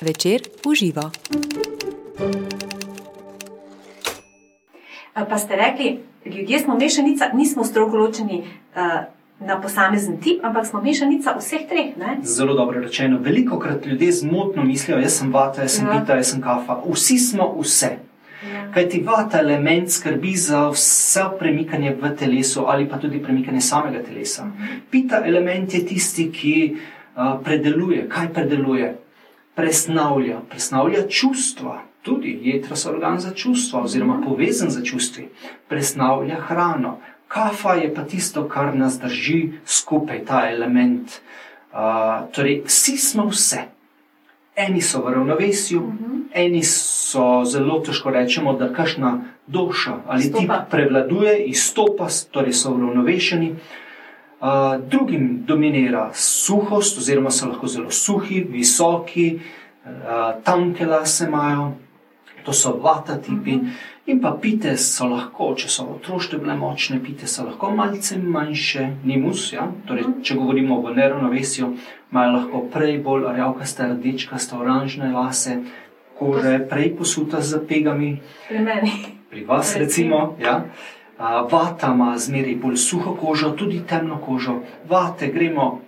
Večer 0.02 0.40
uživa. 0.66 1.10
Pa 5.30 5.38
ste 5.38 5.56
rekli, 5.56 5.98
ljudje 6.26 6.58
smo 6.58 6.78
mešanica, 6.78 7.24
nismo 7.34 7.64
strogo 7.64 7.96
ločeni 7.96 8.38
uh, 8.38 8.82
na 9.46 9.60
posamezen 9.60 10.20
tip, 10.20 10.44
ampak 10.44 10.66
smo 10.66 10.82
mešanica 10.82 11.36
vseh 11.38 11.60
treh. 11.68 11.96
Ne? 11.96 12.18
Zelo 12.22 12.54
dobro 12.54 12.80
rečeno. 12.80 13.18
Veliko 13.18 13.58
krat 13.58 13.86
ljudje 13.86 14.12
zmotno 14.12 14.64
mislijo, 14.64 14.98
jaz 14.98 15.18
sem 15.18 15.32
vata, 15.32 15.62
jaz 15.62 15.76
sem 15.76 15.86
Ja. 15.86 16.00
pita, 16.00 16.16
jaz 16.16 16.30
sem 16.30 16.40
kafa. 16.42 16.80
Vsi 16.92 17.18
smo 17.18 17.54
vse. 17.60 17.96
Kaj 18.74 18.88
ti 18.88 19.00
vata 19.06 19.38
element 19.38 19.90
skrbi 19.90 20.34
za 20.36 20.68
vse 20.68 21.20
premikanje 21.38 21.94
v 22.00 22.16
telesu 22.16 22.64
ali 22.66 22.88
pa 22.88 22.98
tudi 22.98 23.22
premikanje 23.22 23.60
samega 23.60 24.02
telesa. 24.02 24.46
Pita 24.90 25.22
element 25.26 25.74
je 25.74 25.86
tisti, 25.86 26.32
ki 26.32 26.76
uh, 27.16 27.38
predeluje. 27.44 28.08
Kaj 28.08 28.32
predeluje? 28.32 28.96
Presnavlja, 29.54 30.40
presnavlja 30.50 31.08
čustva. 31.08 31.82
tudi 32.02 32.38
jetra 32.42 32.76
so 32.76 32.90
organ 32.90 33.20
za 33.20 33.30
čustva, 33.30 33.82
oziroma 33.82 34.22
povezan 34.26 34.70
za 34.70 34.84
čustvi, 34.84 35.28
presnavlja 35.68 36.40
hrano. 36.40 36.98
Kafa 37.28 37.74
je 37.74 37.94
pa 37.94 38.02
tisto, 38.02 38.48
kar 38.48 38.74
nas 38.76 38.98
drži 39.00 39.52
skupaj, 39.64 40.24
ta 40.24 40.50
element. 40.50 41.08
Uh, 41.72 41.78
torej, 42.32 42.62
vsi 42.66 42.96
smo 42.96 43.26
vse. 43.26 43.62
Eni 44.56 44.82
so 44.82 45.00
v 45.04 45.12
ravnovesju, 45.14 45.80
uh 45.80 45.92
-huh. 45.92 46.22
eni 46.34 46.62
so 46.62 47.44
zelo 47.44 47.80
težko 47.80 48.10
rečemo, 48.10 48.52
da 48.52 48.72
kašna 48.72 49.20
duša 49.46 49.94
ali 50.06 50.32
ti 50.32 50.48
prevladuje, 50.70 51.44
izstopa, 51.44 52.08
torej 52.30 52.52
so 52.52 52.74
uravnovešeni. 52.74 53.50
Uh, 53.50 53.56
drugim 54.90 55.44
dominira 55.46 56.10
suhost, 56.14 56.98
oziroma 56.98 57.30
so 57.30 57.46
lahko 57.46 57.66
zelo 57.66 57.90
suhi, 57.90 58.42
visoki, 58.42 59.40
uh, 59.84 60.42
tanke 60.44 60.86
lase 60.86 61.28
imajo, 61.28 61.72
to 62.44 62.52
so 62.52 62.76
vata 62.82 63.16
tipi. 63.22 63.54
Uh 63.54 63.60
-huh. 63.60 63.92
In 64.06 64.18
pa 64.18 64.32
pite 64.34 64.72
so 64.82 65.06
lahko, 65.06 65.52
če 65.54 65.68
so 65.70 65.84
otroštve 65.92 66.40
bile 66.42 66.56
močne, 66.58 66.96
pite 67.04 67.28
so 67.30 67.44
lahko 67.46 67.68
malce 67.70 68.16
manjše, 68.18 68.88
nimus. 69.06 69.44
Ja? 69.52 69.68
Torej, 69.86 70.08
če 70.26 70.34
govorimo 70.40 70.80
o 70.82 70.90
neravnovesju, 70.90 71.68
imajo 72.10 72.32
lahko 72.32 72.62
prej 72.72 72.96
bolj 73.04 73.28
rjavkaste, 73.36 73.86
rdečkaste, 73.92 74.58
oranžne 74.58 75.12
lase, 75.14 75.60
kože 76.18 76.56
prej 76.72 76.90
posuta 76.98 77.44
z 77.46 77.62
pegami. 77.68 78.16
Pri 78.48 78.64
meni. 78.66 78.92
Pri 79.30 79.44
vas, 79.46 79.76
recimo. 79.78 80.34
Ja? 80.42 80.64
Vata 81.22 81.92
ima 81.94 82.18
zmeraj 82.18 82.56
bolj 82.56 82.76
suho 82.76 83.14
kožo, 83.14 83.50
tudi 83.50 83.82
temno 83.88 84.18
kožo. 84.26 84.60
Vate 84.88 85.26
gremo 85.26 85.80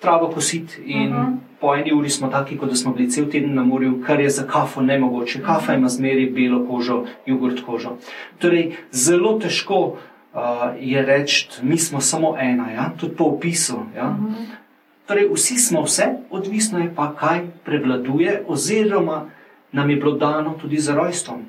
travo 0.00 0.28
kositi 0.28 0.82
in 0.84 1.12
uh 1.12 1.18
-huh. 1.18 1.36
po 1.60 1.74
eni 1.74 1.92
uri 1.92 2.10
smo 2.10 2.28
taki, 2.28 2.58
kot 2.58 2.68
da 2.68 2.76
smo 2.76 2.92
bili 2.92 3.10
cel 3.10 3.30
teden 3.30 3.54
na 3.54 3.64
morju, 3.64 4.02
kar 4.06 4.20
je 4.20 4.30
za 4.30 4.46
kafo 4.46 4.80
nemogoče. 4.80 5.42
Kafa 5.42 5.74
ima 5.74 5.88
zmeri 5.88 6.30
belo 6.30 6.66
kožo, 6.66 7.04
jogurt 7.26 7.60
kožo. 7.66 7.96
Torej, 8.38 8.72
zelo 8.90 9.38
težko 9.38 9.76
uh, 9.84 10.40
je 10.80 11.02
reči, 11.02 11.48
mi 11.62 11.78
smo 11.78 12.00
samo 12.00 12.36
ena, 12.38 12.70
ja? 12.70 12.92
tudi 13.00 13.16
po 13.16 13.24
opisu. 13.24 13.78
Ja? 13.96 14.08
Uh 14.08 14.16
-huh. 14.16 14.34
Torej, 15.06 15.28
vsi 15.32 15.58
smo 15.58 15.82
vse, 15.82 16.04
odvisno 16.30 16.78
je 16.78 16.94
pa, 16.94 17.14
kaj 17.14 17.40
prevladuje, 17.64 18.44
oziroma 18.46 19.26
nam 19.72 19.90
je 19.90 19.96
bilo 19.96 20.12
dano 20.12 20.54
tudi 20.60 20.78
za 20.78 20.94
rojstvom. 20.94 21.42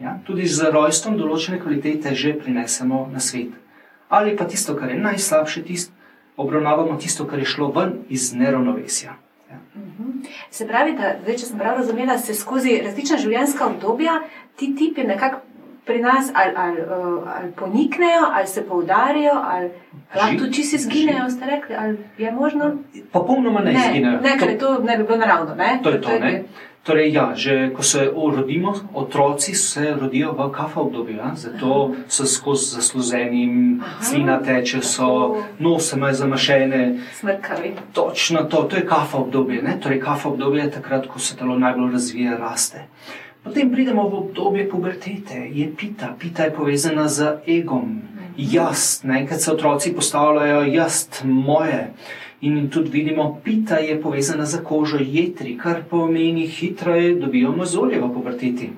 Ja? 0.00 0.18
Tudi 0.26 0.46
za 0.50 0.70
rojstvom 0.74 1.18
določene 1.18 1.60
kvalitete 1.62 2.14
že 2.14 2.34
prinesemo 2.38 3.08
na 3.12 3.20
svet. 3.20 3.54
Ali 4.08 4.36
pa 4.36 4.44
tisto, 4.44 4.74
kar 4.76 4.90
je 4.90 4.98
najslabše, 5.00 5.62
tisto, 5.64 5.92
obravnavamo 6.36 6.96
tisto, 6.98 7.26
kar 7.26 7.38
je 7.38 7.48
šlo 7.48 7.70
ven 7.74 8.00
iz 8.08 8.32
neravnovesja. 8.34 9.16
Ja. 9.50 9.58
Mhm. 9.74 10.24
Se 10.50 10.66
pravi, 10.66 10.96
da 10.98 11.14
zdaj, 11.22 11.36
če 11.36 11.46
sem 11.46 11.58
prav 11.58 11.78
razumela, 11.78 12.18
se 12.18 12.34
skozi 12.34 12.80
različna 12.84 13.18
življenjska 13.22 13.66
obdobja 13.66 14.20
ti 14.56 14.74
tipi 14.78 15.04
nekako 15.06 15.42
pri 15.86 15.98
nas 16.02 16.30
ali, 16.34 16.52
ali, 16.56 16.80
uh, 16.80 17.28
ali 17.36 17.52
poniknejo, 17.52 18.22
ali 18.32 18.46
se 18.46 18.66
poudarijo, 18.66 19.32
ali 19.44 19.70
lahko 20.16 20.38
tudi 20.38 20.52
čisto 20.52 20.76
izginejo, 20.76 21.30
ste 21.30 21.46
rekli, 21.46 21.74
ali 21.78 21.98
je 22.18 22.32
možno? 22.32 22.76
Popolnoma 23.12 23.60
ne, 23.60 23.72
ne 23.72 23.80
izginejo. 23.86 24.20
Ne, 24.20 24.38
ker 24.38 24.58
to 24.58 24.78
ne 24.78 24.96
bi 24.98 25.04
bilo 25.04 25.18
naravno. 25.18 25.54
Ne? 25.54 25.80
To 25.82 25.90
je 25.90 26.00
to, 26.00 26.08
to 26.08 26.14
je, 26.14 26.44
Torej, 26.84 27.16
ja, 27.16 27.32
že 27.32 27.72
ko 27.72 27.80
se 27.80 28.12
rodimo, 28.12 28.74
otroci 28.92 29.54
se 29.56 29.96
rodijo 30.00 30.36
v 30.36 30.52
kafa 30.52 30.80
obdobju, 30.80 31.16
ja? 31.16 31.32
zato 31.34 31.96
so 32.08 32.26
skozi 32.26 32.76
zasluženi, 32.76 33.80
slina 34.04 34.36
teče, 34.42 34.82
so 34.82 35.40
nose 35.58 35.96
imajo 35.96 36.14
zamašene. 36.14 37.00
Smrkavi. 37.12 37.72
Točno 37.92 38.44
to, 38.44 38.62
to 38.62 38.76
je 38.76 38.86
kafa 38.86 39.18
obdobje. 39.18 39.62
Ne? 39.62 39.80
Torej, 39.80 40.00
kafa 40.00 40.28
obdobje 40.28 40.64
je 40.64 40.70
takrat, 40.70 41.06
ko 41.06 41.18
se 41.18 41.36
telo 41.36 41.58
najbolj 41.58 41.92
razvija, 41.92 42.36
raste. 42.36 42.84
Potem 43.44 43.70
pridemo 43.70 44.08
v 44.08 44.14
obdobje 44.14 44.64
pubertete, 44.64 45.36
je 45.52 45.68
pita, 45.76 46.16
pita 46.18 46.48
je 46.48 46.50
povezana 46.56 47.08
z 47.12 47.44
egom, 47.44 48.00
jaz, 48.36 49.04
enkrat 49.04 49.40
se 49.40 49.52
otroci 49.52 49.92
postavljajo, 49.92 50.62
jaz, 50.72 51.08
moje. 51.24 51.92
In 52.40 52.70
tudi 52.70 52.90
vidimo, 52.90 53.40
pita 53.44 53.76
je 53.84 54.00
povezana 54.00 54.46
z 54.46 54.64
kožo 54.64 54.96
jetri, 55.00 55.58
kar 55.60 55.84
pomeni, 55.90 56.46
hitro 56.48 56.96
je 56.96 57.14
dobijo 57.20 57.52
mozolje 57.52 58.00
v 58.00 58.08
puberteti. 58.14 58.70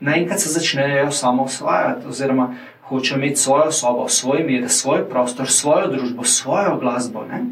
Naenkrat 0.00 0.40
se 0.40 0.50
začnejo 0.50 1.10
samo 1.10 1.42
osvajati, 1.42 2.06
oziroma 2.06 2.54
hočejo 2.90 3.18
imeti 3.18 3.36
svojo 3.36 3.72
sobo, 3.72 4.08
svoj 4.08 4.42
mir, 4.46 4.68
svoj 4.68 5.08
prostor, 5.08 5.46
svojo 5.46 5.86
družbo, 5.86 6.24
svojo 6.24 6.76
glasbo. 6.82 7.22
Ne? 7.30 7.44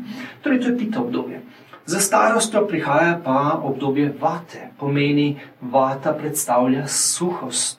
Torej, 0.42 0.60
to 0.60 0.68
je 0.68 0.78
pita 0.78 1.00
obdobje. 1.00 1.42
Za 1.88 2.00
starostjo 2.00 2.66
prihaja 2.66 3.20
pa 3.24 3.60
obdobje 3.64 4.12
vate, 4.20 4.68
pomeni, 4.78 5.40
vata 5.60 6.12
predstavlja 6.12 6.86
suhost. 6.86 7.78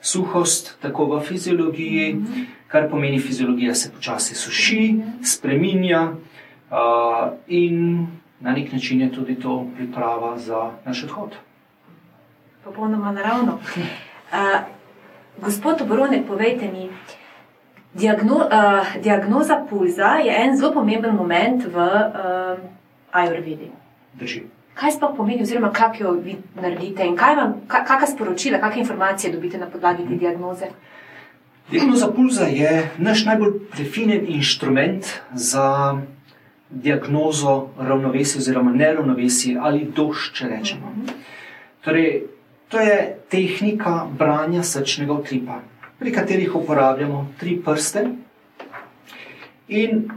Suhost 0.00 0.78
tako 0.80 1.04
v 1.04 1.20
fiziologiji, 1.20 2.16
kar 2.68 2.88
pomeni, 2.90 3.20
fiziologija 3.20 3.74
se 3.74 3.90
počasi 3.92 4.34
suši, 4.34 5.00
spreminja. 5.24 6.02
Uh, 6.08 7.36
in 7.46 8.06
na 8.40 8.52
nek 8.52 8.72
način 8.72 9.00
je 9.00 9.12
tudi 9.12 9.34
to 9.34 9.66
priprava 9.76 10.38
za 10.38 10.70
naš 10.84 11.04
odhod. 11.04 11.36
Popolnoma 12.64 13.12
naravno. 13.12 13.58
Uh, 13.76 14.60
gospod 15.44 15.82
Obronek, 15.82 16.26
povejte 16.26 16.72
mi, 16.72 16.88
diagno, 17.94 18.36
uh, 18.36 19.02
diagnoza 19.02 19.66
pulza 19.70 20.16
je 20.24 20.44
en 20.44 20.56
zelo 20.56 20.72
pomemben 20.72 21.14
moment 21.14 21.64
v 21.64 21.76
uh, 21.76 22.77
Ajurvedi. 23.12 23.70
Drži. 24.14 24.42
Kaj 24.74 24.92
sploh 24.94 25.16
pomeni, 25.16 25.42
oziroma 25.42 25.72
kako 25.72 26.02
jo 26.02 26.12
vi 26.22 26.36
naredite 26.54 27.06
in 27.06 27.16
kaj 27.16 27.34
vam, 27.34 27.54
kakšna 27.66 28.06
sporočila, 28.06 28.60
kakšne 28.62 28.80
informacije 28.80 29.32
dobite 29.32 29.58
na 29.58 29.66
podlagi 29.66 30.06
te 30.08 30.14
diagnoze? 30.14 30.70
Diagnoza 31.70 32.06
pulza 32.16 32.44
je 32.44 32.90
naš 32.98 33.24
najbolj 33.24 33.58
prefinjen 33.70 34.24
inštrument 34.28 35.04
za 35.34 35.98
diagnozo 36.70 37.68
ravnovesja 37.78 38.38
oziroma 38.38 38.72
neravnovesja 38.72 39.60
ali 39.62 39.84
dož, 39.96 40.30
če 40.32 40.48
rečemo. 40.48 40.92
Torej, 41.84 42.22
to 42.68 42.80
je 42.80 43.18
tehnika 43.28 44.06
branja 44.18 44.62
srčnega 44.62 45.12
utripa, 45.12 45.60
pri 45.98 46.12
katerih 46.12 46.54
uporabljamo 46.54 47.26
tri 47.40 47.56
prste 47.64 48.06
in 49.68 50.08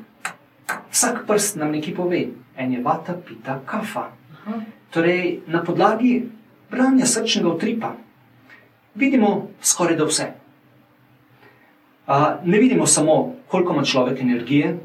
vsak 0.91 1.23
prst 1.27 1.55
nam 1.55 1.71
nekaj 1.71 1.95
pove. 1.95 2.25
En 2.61 2.73
je 2.73 2.81
vata, 2.81 3.15
pita, 3.27 3.57
kafa. 3.65 4.11
Torej, 4.93 5.39
na 5.47 5.63
podlagi 5.65 6.27
branja 6.69 7.05
srčnega 7.09 7.49
utripa 7.49 7.95
vidimo 8.95 9.47
skoraj 9.61 9.97
da 9.97 10.05
vse. 10.05 10.27
Ne 12.43 12.59
vidimo 12.59 12.85
samo, 12.85 13.33
koliko 13.47 13.73
ima 13.73 13.83
človek 13.83 14.21
energije, 14.21 14.77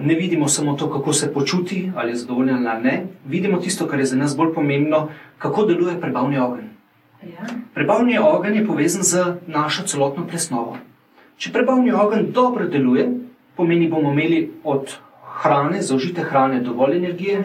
ne 0.00 0.14
vidimo 0.14 0.48
samo 0.48 0.76
to, 0.76 0.90
kako 0.92 1.12
se 1.12 1.32
počuti, 1.34 1.92
ali 1.96 2.10
je 2.12 2.16
zadovoljen 2.16 2.66
ali 2.66 2.82
ne, 2.82 3.06
vidimo 3.26 3.58
tisto, 3.58 3.86
kar 3.86 3.98
je 3.98 4.06
za 4.06 4.16
nas 4.16 4.36
bolj 4.36 4.54
pomembno, 4.54 5.08
kako 5.38 5.66
deluje 5.66 6.00
prebavni 6.00 6.38
ogenj. 6.38 6.68
Ja. 7.22 7.46
Prebavni 7.74 8.18
ogenj 8.18 8.56
je 8.56 8.66
povezan 8.66 9.02
z 9.02 9.36
našo 9.46 9.82
celotno 9.86 10.26
presnovo. 10.26 10.76
Če 11.36 11.52
prebavni 11.52 11.92
ogenj 11.92 12.30
dobro 12.32 12.68
deluje, 12.68 13.10
pomeni, 13.56 13.88
bomo 13.88 14.12
imeli 14.12 14.52
od 14.64 14.96
hrane, 15.42 15.82
zaužite 15.82 16.22
hrane, 16.22 16.60
dovolj 16.60 16.96
energije, 16.96 17.42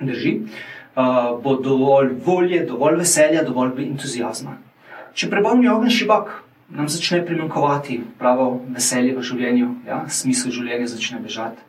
drži, 0.00 0.36
uh, 0.42 1.42
bo 1.42 1.56
dovolj 1.56 2.14
volje, 2.26 2.64
dovolj 2.66 2.98
veselja, 3.02 3.42
dovolj 3.42 3.84
entuzijazma. 3.86 4.56
Če 5.14 5.28
prebavni 5.30 5.68
ogenj 5.68 5.92
šibak, 5.92 6.30
nam 6.72 6.88
začne 6.88 7.20
primankovati 7.26 8.00
pravo 8.18 8.62
veselje 8.72 9.12
v 9.16 9.26
življenju, 9.28 9.68
ja? 9.86 10.04
smisel 10.08 10.54
življenja 10.54 10.88
začne 10.94 11.20
bežati. 11.20 11.60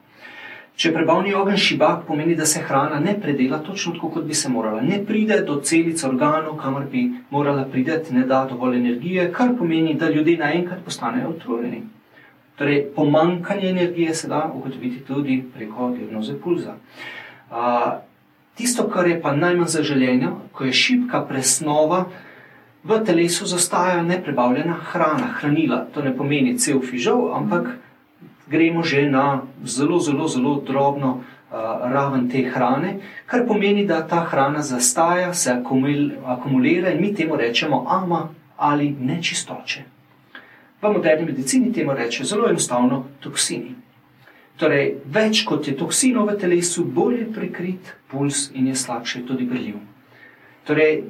Če 0.80 0.90
prebavni 0.90 1.36
ogenj 1.38 1.60
šibak 1.62 2.06
pomeni, 2.08 2.34
da 2.36 2.48
se 2.50 2.64
hrana 2.64 2.98
ne 3.00 3.14
predela 3.22 3.60
točno 3.62 3.94
tako, 3.94 4.10
kot 4.16 4.24
bi 4.26 4.34
se 4.34 4.50
morala, 4.50 4.82
ne 4.82 4.98
pride 5.06 5.42
do 5.46 5.60
celic 5.62 6.02
organov, 6.08 6.56
kamor 6.62 6.88
bi 6.90 7.04
morala 7.30 7.66
priti, 7.70 8.16
ne 8.16 8.24
da 8.30 8.46
dovolj 8.50 8.80
energije, 8.80 9.28
kar 9.36 9.54
pomeni, 9.60 9.94
da 9.94 10.10
ljudje 10.10 10.40
naenkrat 10.40 10.82
postanejo 10.86 11.36
utrujeni. 11.36 11.84
Torej, 12.56 12.86
pomankanje 12.96 13.70
energije 13.70 14.16
se 14.16 14.28
da 14.28 14.52
ugotoviti 14.56 15.00
tudi 15.08 15.44
preko 15.54 15.90
diagnoze 15.90 16.34
pulza. 16.44 16.76
A, 17.52 18.00
tisto, 18.56 18.90
kar 18.90 19.08
je 19.08 19.22
pa 19.22 19.36
najmanj 19.36 19.68
zaželjeno, 19.68 20.36
ko 20.52 20.66
je 20.66 20.74
šibka 20.74 21.26
presnova, 21.26 22.06
v 22.84 23.00
telesu 23.06 23.46
zastaja 23.46 24.04
neprebavljena 24.04 24.74
hrana, 24.74 25.28
hranila. 25.40 25.86
To 25.94 26.02
ne 26.02 26.18
pomeni 26.18 26.58
cel 26.60 26.82
fižol, 26.82 27.32
ampak 27.36 27.68
gremo 28.48 28.84
že 28.84 29.08
na 29.10 29.42
zelo, 29.64 30.00
zelo, 30.00 30.28
zelo 30.28 30.62
drobno 30.68 31.14
uh, 31.14 31.24
raven 31.94 32.30
te 32.30 32.44
hrane, 32.44 33.00
kar 33.26 33.48
pomeni, 33.48 33.86
da 33.86 34.08
ta 34.08 34.26
hrana 34.30 34.62
zastaja, 34.62 35.34
se 35.34 35.52
akumulira 36.26 36.92
in 36.92 37.02
mi 37.02 37.16
temu 37.16 37.36
rečemo 37.36 37.86
ama 37.90 38.30
ali 38.58 38.96
nečistoče. 39.00 39.84
V 40.84 40.92
moderni 40.92 41.26
medicini 41.26 41.72
temu 41.74 41.94
reče 41.96 42.26
zelo 42.28 42.50
enostavno 42.50 43.06
toksini. 43.24 43.76
Torej, 44.60 44.98
več 45.08 45.46
kot 45.48 45.68
je 45.68 45.78
toksinov 45.80 46.28
v 46.28 46.36
telesu, 46.42 46.84
bolje 46.84 47.24
prikrit 47.34 47.94
puls 48.12 48.50
in 48.54 48.68
je 48.68 48.76
slabše 48.76 49.24
tudi 49.26 49.48
briljiv. 49.48 49.78
Torej, 50.68 51.06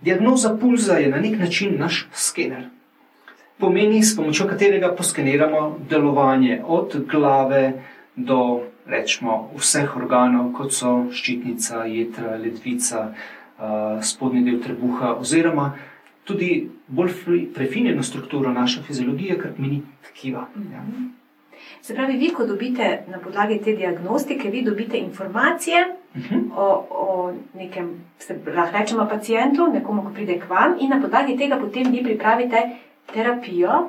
diagnoza 0.00 0.54
pulza 0.56 0.96
je 0.98 1.10
na 1.12 1.20
nek 1.20 1.36
način 1.38 1.76
naš 1.78 2.06
skener. 2.12 2.64
Pomeni, 3.58 4.02
s 4.02 4.16
pomočjo 4.16 4.48
katerega 4.48 4.94
poskeniramo 4.96 5.78
delovanje 5.90 6.62
od 6.64 6.96
glave 7.10 7.72
do 8.16 8.40
rečemo, 8.86 9.50
vseh 9.56 9.96
organov, 9.96 10.50
kot 10.56 10.72
so 10.72 10.92
ščitnica, 11.12 11.84
jedra, 11.88 12.36
ledvica, 12.40 13.10
uh, 13.12 14.00
spodnji 14.00 14.44
del 14.50 14.60
trebuha, 14.64 15.14
oziroma 15.20 15.70
tudi 16.24 16.68
bolj 16.88 17.10
prefinjeno 17.54 18.02
strukturo 18.02 18.52
naše 18.52 18.82
fiziologije, 18.82 19.38
kot 19.42 19.58
meni 19.58 19.82
tkiva. 20.08 20.46
Ja. 20.72 20.84
Se 21.82 21.94
pravi, 21.94 22.16
vi, 22.16 22.30
ko 22.34 22.46
dobite 22.46 23.02
na 23.08 23.18
podlagi 23.18 23.60
te 23.64 23.72
diagnostike, 23.72 24.50
vi 24.50 24.62
dobite 24.62 24.98
informacije 24.98 25.76
uh 26.14 26.20
mhm. 26.20 26.34
-huh. 26.34 26.50
o, 26.56 26.86
o 26.90 27.34
nekem, 27.54 27.90
lahko 28.56 28.78
rečemo, 28.78 29.08
pacijentu, 29.10 29.66
nekomu, 29.72 30.08
ki 30.08 30.14
pride 30.14 30.38
k 30.40 30.48
vam, 30.50 30.74
in 30.80 30.90
na 30.90 31.00
podlagi 31.00 31.36
tega 31.36 31.58
potem 31.60 31.92
vi 31.92 32.02
pripravite 32.04 32.56
terapijo. 33.14 33.88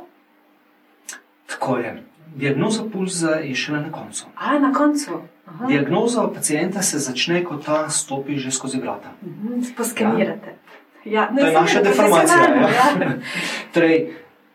Tako 1.47 1.77
je. 1.77 2.03
Diagnoza 2.35 2.83
pulza 2.93 3.29
je 3.29 3.55
šele 3.55 3.79
na 3.79 3.91
koncu. 3.91 4.25
A, 4.35 4.59
na 4.59 4.73
koncu. 4.73 5.11
Aha. 5.45 5.65
Diagnoza 5.65 6.27
pacijenta 6.33 6.81
se 6.81 6.99
začne, 6.99 7.43
ko 7.43 7.55
ta 7.55 7.89
stopi 7.89 8.37
že 8.37 8.51
skozi 8.51 8.79
vrata. 8.79 9.09
Uh 9.21 9.27
mhm, 9.27 9.47
-huh. 9.47 9.75
Poskenirate. 9.77 10.47
Ja. 10.47 10.66
Ja, 11.11 11.27
to 11.33 11.45
je 11.45 11.53
naša 11.53 11.81
deformacija. 11.81 12.37
Ja. 12.37 12.69
Ja. 12.69 13.11
torej, 13.73 13.97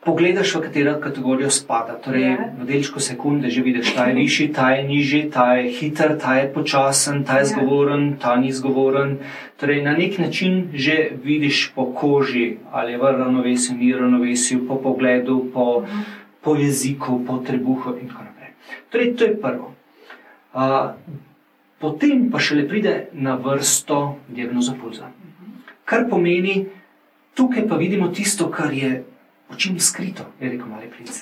pogledaš, 0.04 0.54
v 0.54 0.62
katero 0.66 0.94
kategorijo 1.00 1.50
spada. 1.50 1.98
Torej, 2.04 2.22
ja. 2.22 2.48
V 2.58 2.66
delčku 2.68 3.00
sekunde 3.00 3.50
že 3.50 3.62
vidiš, 3.62 3.94
ta 3.94 4.08
je 4.10 4.14
višji, 4.14 4.48
ta 4.52 4.70
je 4.70 4.82
nižji, 4.88 5.22
ta 5.30 5.46
je 5.54 5.70
hiter, 5.70 6.18
ta 6.18 6.38
je 6.38 6.48
počasen, 6.54 7.24
ta 7.24 7.38
je 7.42 7.46
ja. 7.46 7.50
zgovoren, 7.54 8.16
ta 8.16 8.36
ni 8.36 8.52
zgovoren. 8.52 9.18
Torej, 9.56 9.82
na 9.82 9.92
nek 9.92 10.18
način 10.18 10.68
že 10.74 11.12
vidiš 11.24 11.70
po 11.74 11.92
koži, 11.94 12.58
ali 12.72 12.92
je 12.92 12.98
v 12.98 13.12
ravnovesju, 13.18 13.76
ni 13.76 13.92
ravnovesju, 13.92 14.66
po 14.68 14.76
pogledu, 14.82 15.46
po, 15.54 15.82
uh. 15.82 15.86
-huh 15.86 16.20
po 16.42 16.58
jeziku, 16.58 17.22
po 17.22 17.38
trebuhu 17.38 17.94
in 18.02 18.10
tako 18.10 18.26
naprej. 18.26 18.50
Torej, 18.90 19.08
to 19.14 19.24
je 19.24 19.34
prvo. 19.38 19.66
Uh, 20.52 20.98
potem 21.78 22.28
pa 22.28 22.42
šele 22.42 22.66
pride 22.68 23.14
na 23.14 23.38
vrsto 23.38 24.18
diagnoza 24.28 24.74
pulza. 24.74 25.08
Kar 25.92 26.06
pomeni, 26.08 26.62
tukaj 27.36 27.66
pa 27.68 27.76
vidimo 27.76 28.08
tisto, 28.08 28.48
kar 28.50 28.72
je 28.72 29.04
očim 29.52 29.76
skrito, 29.80 30.24
je 30.40 30.48
rekel 30.48 30.66
mali 30.66 30.88
princ. 30.88 31.18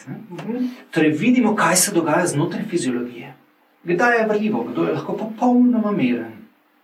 Torej, 0.94 1.10
vidimo, 1.18 1.56
kaj 1.58 1.76
se 1.76 1.94
dogaja 1.94 2.26
znotraj 2.26 2.68
fiziologije. 2.70 3.32
Kdaj 3.84 4.18
je 4.18 4.26
vrljivo, 4.26 4.62
kdo 4.70 4.84
je 4.84 4.92
lahko 4.92 5.16
popolnoma 5.18 5.90
miren 5.90 6.32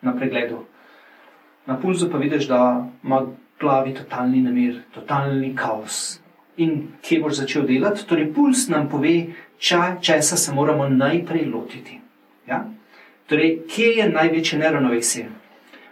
na 0.02 0.16
pregledu. 0.16 0.64
Na 1.66 1.78
pulzu 1.78 2.10
pa 2.10 2.18
vidiš, 2.18 2.48
da 2.48 2.88
ima 3.04 3.22
glavi 3.60 3.94
totalni 3.94 4.42
nemir, 4.42 4.82
totalni 4.94 5.54
kaos, 5.56 6.18
in 6.56 6.88
kje 7.02 7.20
boš 7.22 7.38
začel 7.44 7.66
delati. 7.66 8.06
Torej, 8.06 8.32
puls 8.34 8.66
nam 8.68 8.88
pove, 8.90 9.14
ča, 9.58 9.96
česa 10.00 10.36
se 10.36 10.54
moramo 10.54 10.88
najprej 10.88 11.46
lotiti. 11.54 12.00
Ja? 12.48 12.64
Torej, 13.26 13.60
kje 13.70 13.94
je 14.00 14.08
največje 14.10 14.58
neravnovesje? 14.58 15.28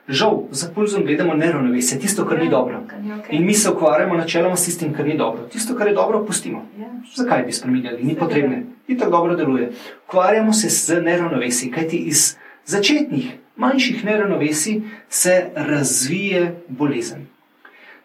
Žal, 0.09 0.43
za 0.51 0.69
pulzom 0.75 1.05
gledamo 1.05 1.35
neravnovesje, 1.35 1.99
tisto, 1.99 2.27
kar 2.29 2.39
ni 2.39 2.45
ja, 2.45 2.51
dobro. 2.51 2.83
In 3.31 3.47
mi 3.47 3.55
se 3.55 3.71
ukvarjamo 3.71 4.17
načeloma 4.17 4.57
s 4.57 4.65
tistim, 4.65 4.93
kar 4.93 5.07
ni 5.07 5.17
dobro. 5.19 5.47
Tisto, 5.53 5.77
kar 5.77 5.89
je 5.89 5.95
dobro, 5.95 6.25
pustimo. 6.27 6.67
Ja. 6.79 6.91
Zakaj 7.15 7.43
bi 7.43 7.53
spremenili? 7.53 8.05
Ni 8.05 8.17
potrebno. 8.17 8.57
In 8.89 8.99
tako 8.99 9.11
dobro 9.11 9.37
deluje. 9.37 9.73
Ukvarjamo 10.09 10.53
se 10.53 10.69
z 10.69 11.01
neravnovesji, 11.03 11.71
kajti 11.71 11.97
iz 11.97 12.37
začetnih 12.65 13.33
manjših 13.57 14.05
neravnovesij 14.05 14.81
se 15.09 15.47
razvije 15.55 16.55
bolezen. 16.69 17.27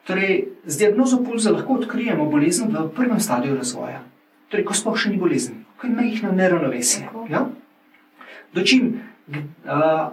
Torej, 0.03 0.47
z 0.65 0.77
diagnozo 0.77 1.23
pulza 1.23 1.51
lahko 1.51 1.73
odkrijemo 1.73 2.25
bolezen 2.25 2.67
v 2.67 2.89
prvem 2.95 3.19
stadiju 3.19 3.55
razvoja, 3.55 4.01
torej, 4.49 4.65
ko 4.65 4.73
sploh 4.73 4.97
še 4.97 5.09
ni 5.09 5.17
bolezen, 5.17 5.65
ko 5.77 5.87
je 5.87 5.93
majhno 5.93 6.31
neravnovesje. 6.31 7.09
Ja? 7.29 7.45
Dočim 8.53 9.01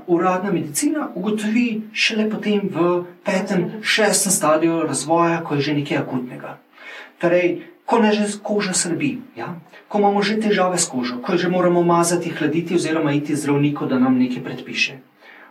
uradna 0.06 0.52
medicina 0.52 1.08
ugotovi 1.14 1.82
šele 1.92 2.30
potem 2.30 2.68
v 2.72 3.04
petem, 3.24 3.70
šestem 3.82 4.32
stadiju 4.32 4.82
razvoja, 4.82 5.40
ko 5.44 5.54
je 5.54 5.60
že 5.60 5.74
nekaj 5.74 5.98
akutnega. 5.98 6.58
Torej, 7.18 7.62
ko 7.86 7.98
ne 7.98 8.12
že 8.12 8.28
koža 8.42 8.72
srbi, 8.72 9.18
ja? 9.36 9.56
ko 9.88 9.98
imamo 9.98 10.22
že 10.22 10.40
težave 10.40 10.78
s 10.78 10.90
kožo, 10.90 11.22
ko 11.22 11.36
že 11.36 11.48
moramo 11.48 11.82
mazati, 11.82 12.30
hladiti 12.30 12.74
oziroma 12.74 13.12
iti 13.12 13.36
zdravniku, 13.36 13.86
da 13.86 13.98
nam 13.98 14.18
nekaj 14.18 14.42
predpiše. 14.42 14.98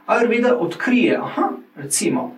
Ayurveda 0.06 0.54
odkrije, 0.60 1.17
aha, 1.17 1.58
recimo, 1.75 2.36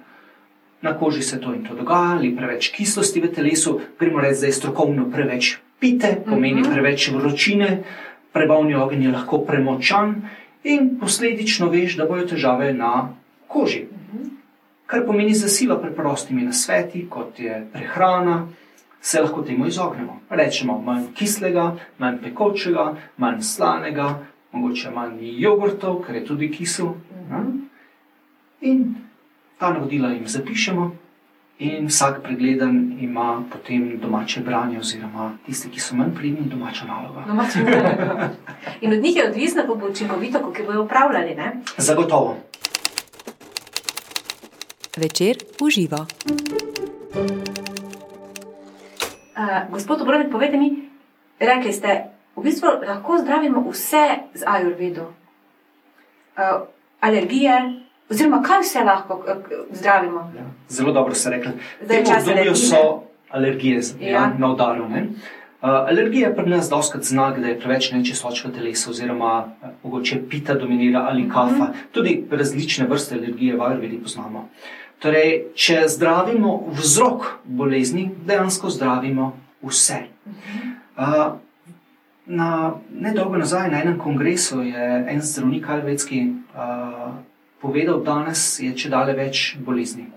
na 0.82 0.94
koži 0.98 1.22
se 1.22 1.42
to 1.42 1.54
in 1.54 1.66
to 1.66 1.76
dogaja, 1.76 2.16
ali 2.16 2.36
preveč 2.36 2.70
kislosti 2.72 3.20
v 3.20 3.34
telesu, 3.34 3.82
gremo 4.00 4.22
reči, 4.22 4.42
da 4.42 4.48
je 4.48 4.54
strokovno 4.54 5.10
preveč 5.12 5.58
pite, 5.80 6.22
pomeni 6.26 6.62
mhm. 6.62 6.72
preveč 6.72 7.10
vročine, 7.12 7.84
prebavni 8.32 8.76
ogenj 8.76 9.04
je 9.04 9.12
lahko 9.12 9.42
premočan 9.44 10.22
in 10.68 10.98
posledično 11.00 11.70
veš, 11.72 11.96
da 11.98 12.06
bojo 12.06 12.26
težave 12.28 12.74
na 12.74 13.10
koži. 13.48 13.86
Kar 14.88 15.06
pomeni 15.06 15.34
za 15.36 15.48
silo 15.48 15.78
preprostimi 15.82 16.46
nasveti, 16.48 17.08
kot 17.10 17.40
je 17.40 17.68
prehrana, 17.74 18.48
se 19.02 19.22
lahko 19.22 19.42
temu 19.42 19.68
izognemo. 19.68 20.20
Rečemo 20.30 20.82
manj 20.82 21.12
kislega, 21.16 21.76
manj 21.98 22.22
pekočega, 22.24 22.96
manj 23.18 23.42
slanega, 23.42 24.08
mogoče 24.52 24.92
manj 24.92 25.34
jogurtov, 25.40 26.02
ker 26.06 26.16
je 26.16 26.26
tudi 26.26 26.52
kisel. 26.52 26.94
In 28.62 28.96
ta 29.60 29.74
navodila 29.74 30.12
jim 30.12 30.28
zapišemo, 30.28 30.92
in 31.60 31.88
vsak 31.88 32.22
pregleden 32.24 32.98
ima 33.02 33.44
potem 33.52 34.00
domače 34.00 34.42
branje, 34.42 34.80
oziroma 34.80 35.38
tisti, 35.46 35.70
ki 35.70 35.80
so 35.80 35.96
manj 35.96 36.14
pridni, 36.16 36.50
domača 36.50 36.86
naloga. 36.86 37.24
in 38.82 38.94
od 38.94 39.02
njih 39.02 39.16
je 39.16 39.30
odvisno, 39.30 39.62
kako 39.62 39.76
bo 39.76 39.88
učinkovito, 39.88 40.40
kako 40.40 40.66
bojo 40.66 40.84
upravljali. 40.84 41.36
Ne? 41.36 41.62
Zagotovo. 41.78 42.38
Večer 44.98 45.38
uživa. 45.62 46.06
Uh, 49.38 49.72
gospod 49.72 50.02
Obrovnik, 50.02 50.32
povedite 50.32 50.58
mi, 50.58 50.90
rekli 51.40 51.74
ste, 51.74 52.04
v 52.36 52.44
bistvu 52.44 52.68
lahko 52.88 53.18
zdravimo 53.18 53.70
vse 53.70 54.08
z 54.34 54.44
ajurvedo. 54.46 55.02
Uh, 55.02 56.68
alergije, 57.00 57.87
Oziroma, 58.10 58.42
kaj 58.44 58.62
vse 58.62 58.84
lahko 58.84 59.24
zdravimo? 59.72 60.32
Ja, 60.38 60.46
zelo 60.70 60.92
dobro 60.92 61.16
ste 61.16 61.30
rekli. 61.30 61.52
Zdaj, 61.84 62.04
če 62.06 62.14
alergije. 62.14 62.56
so 62.56 63.04
alergije 63.30 63.82
ja. 64.00 64.12
Ja, 64.12 64.34
na 64.38 64.52
udaru. 64.54 64.86
Uh, 64.88 65.70
alergija 65.90 66.30
pri 66.36 66.50
nas 66.50 66.70
doskrat 66.70 67.04
znak, 67.04 67.40
da 67.42 67.48
je 67.48 67.60
preveč 67.60 67.92
nečistoč 67.92 68.46
v 68.46 68.52
telesu, 68.56 68.92
oziroma 68.92 69.34
uh, 69.44 69.70
mogoče 69.84 70.22
pita 70.30 70.54
dominira 70.54 71.08
ali 71.10 71.24
mhm. 71.24 71.32
kafa. 71.32 71.56
Uh 71.56 71.60
-huh. 71.60 71.74
Tudi 71.92 72.24
različne 72.32 72.88
vrste 72.88 73.16
alergije 73.16 73.56
v 73.56 73.62
Arvedi 73.62 74.00
poznamo. 74.04 74.50
Torej, 75.00 75.44
če 75.56 75.84
zdravimo 75.88 76.64
vzrok 76.74 77.26
bolezni, 77.44 78.12
dejansko 78.26 78.70
zdravimo 78.70 79.34
vse. 79.62 79.98
Uh, 80.98 81.34
na, 82.26 82.74
nedolgo 83.00 83.38
nazaj 83.38 83.72
na 83.72 83.82
enem 83.82 84.00
kongresu 84.00 84.62
je 84.62 85.06
en 85.10 85.22
zdravnik 85.22 85.70
alvedski 85.70 86.34
uh, 86.56 87.14
povedal, 87.62 88.02
danes 88.04 88.60
je 88.62 88.74
če 88.78 88.90
dalje 88.94 89.16
več 89.18 89.44
bolezni. 89.66 90.08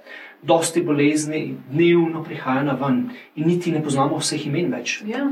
Dosti 0.42 0.82
bolezni 0.82 1.42
dnevno 1.70 2.22
prihajajo 2.24 2.64
na 2.64 2.76
ven 2.80 3.02
in 3.36 3.48
niti 3.48 3.72
ne 3.72 3.82
poznamo 3.84 4.20
vseh 4.20 4.46
imen 4.48 4.72
več. 4.72 5.00
Ja. 5.08 5.26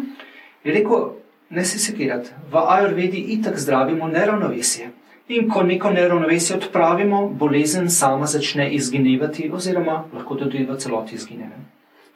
Je 0.64 0.74
rekel, 0.74 1.10
ne 1.50 1.64
se 1.64 1.78
sekirati, 1.80 2.34
v 2.52 2.64
Ajurvedi 2.76 3.24
itak 3.38 3.56
zdravimo 3.58 4.08
neravnovesje. 4.08 4.90
In 5.28 5.48
ko 5.52 5.62
neko 5.62 5.90
neravnovesje 5.92 6.56
odpravimo, 6.56 7.26
bolezen 7.28 7.90
sama 7.92 8.26
začne 8.26 8.70
izginevati, 8.72 9.50
oziroma 9.52 10.04
lahko 10.12 10.38
tudi 10.40 10.64
v 10.64 10.76
celoti 10.80 11.16
izgine. 11.16 11.50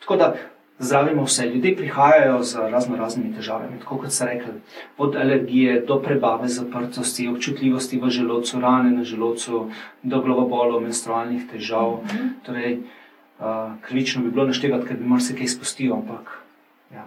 Tako 0.00 0.16
da 0.16 0.34
zdravimo 0.82 1.24
vse. 1.24 1.46
Ljudje 1.46 1.76
prihajajo 1.76 2.42
z 2.42 2.56
razno 2.70 2.96
raznimi 2.96 3.34
težavami, 3.36 3.78
tako 3.80 3.98
kot 3.98 4.12
ste 4.12 4.24
rekli, 4.24 4.54
od 4.98 5.16
alergije 5.16 5.80
do 5.80 6.00
prebave, 6.02 6.48
zaprtosti, 6.48 7.28
občutljivosti 7.28 8.00
v 8.02 8.10
želodcu, 8.10 8.60
rane 8.60 8.90
na 8.90 9.04
želodcu, 9.04 9.70
do 10.02 10.20
glavobolov, 10.20 10.82
menstrualnih 10.82 11.46
težav. 11.50 11.90
Mm 11.90 12.08
-hmm. 12.08 12.30
torej, 12.46 12.78
uh, 13.38 13.46
krivično 13.82 14.22
bi 14.22 14.30
bilo 14.30 14.46
naštevati, 14.46 14.86
ker 14.86 14.96
bi 14.96 15.04
marsikaj 15.04 15.44
izpustil. 15.44 15.94
Ampak, 15.94 16.38
ja. 16.94 17.06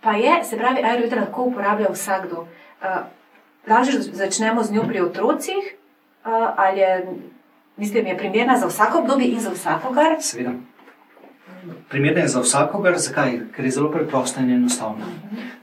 Pa 0.00 0.12
je, 0.12 0.44
se 0.44 0.56
pravi, 0.56 0.82
aerovita 0.84 1.16
lahko 1.16 1.42
uporablja 1.42 1.88
vsakdo. 1.92 2.46
Uh, 2.82 2.86
Lažje 3.68 4.00
začnemo 4.00 4.62
z 4.62 4.72
njo 4.72 4.82
pri 4.88 5.00
otrocih, 5.00 5.76
uh, 6.24 6.30
ali 6.56 6.78
je, 6.78 7.06
mislim, 7.76 8.06
je 8.06 8.18
primerna 8.18 8.56
za 8.56 8.66
vsako 8.66 8.98
obdobje 8.98 9.26
in 9.28 9.40
za 9.40 9.50
vsakogar? 9.50 10.16
Seveda 10.20 10.52
primerne 11.88 12.28
za 12.28 12.40
vsakogar, 12.40 12.98
zakaj? 12.98 13.38
Ker 13.56 13.64
je 13.64 13.70
zelo 13.70 13.90
preprosta 13.90 14.40
in 14.40 14.50
enostavna. 14.50 15.06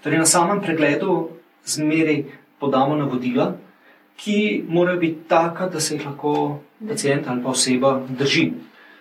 Torej, 0.03 0.19
na 0.19 0.25
samem 0.25 0.61
pregledu 0.61 1.29
zmeri 1.65 2.25
podamo 2.59 2.95
navodila, 2.95 3.53
ki 4.17 4.65
morajo 4.69 4.99
biti 4.99 5.27
taka, 5.27 5.69
da 5.69 5.79
se 5.79 5.95
jih 5.95 6.05
lahko 6.05 6.59
pacijent 6.87 7.27
ali 7.27 7.43
pa 7.43 7.49
oseba 7.49 8.01
drži. 8.09 8.51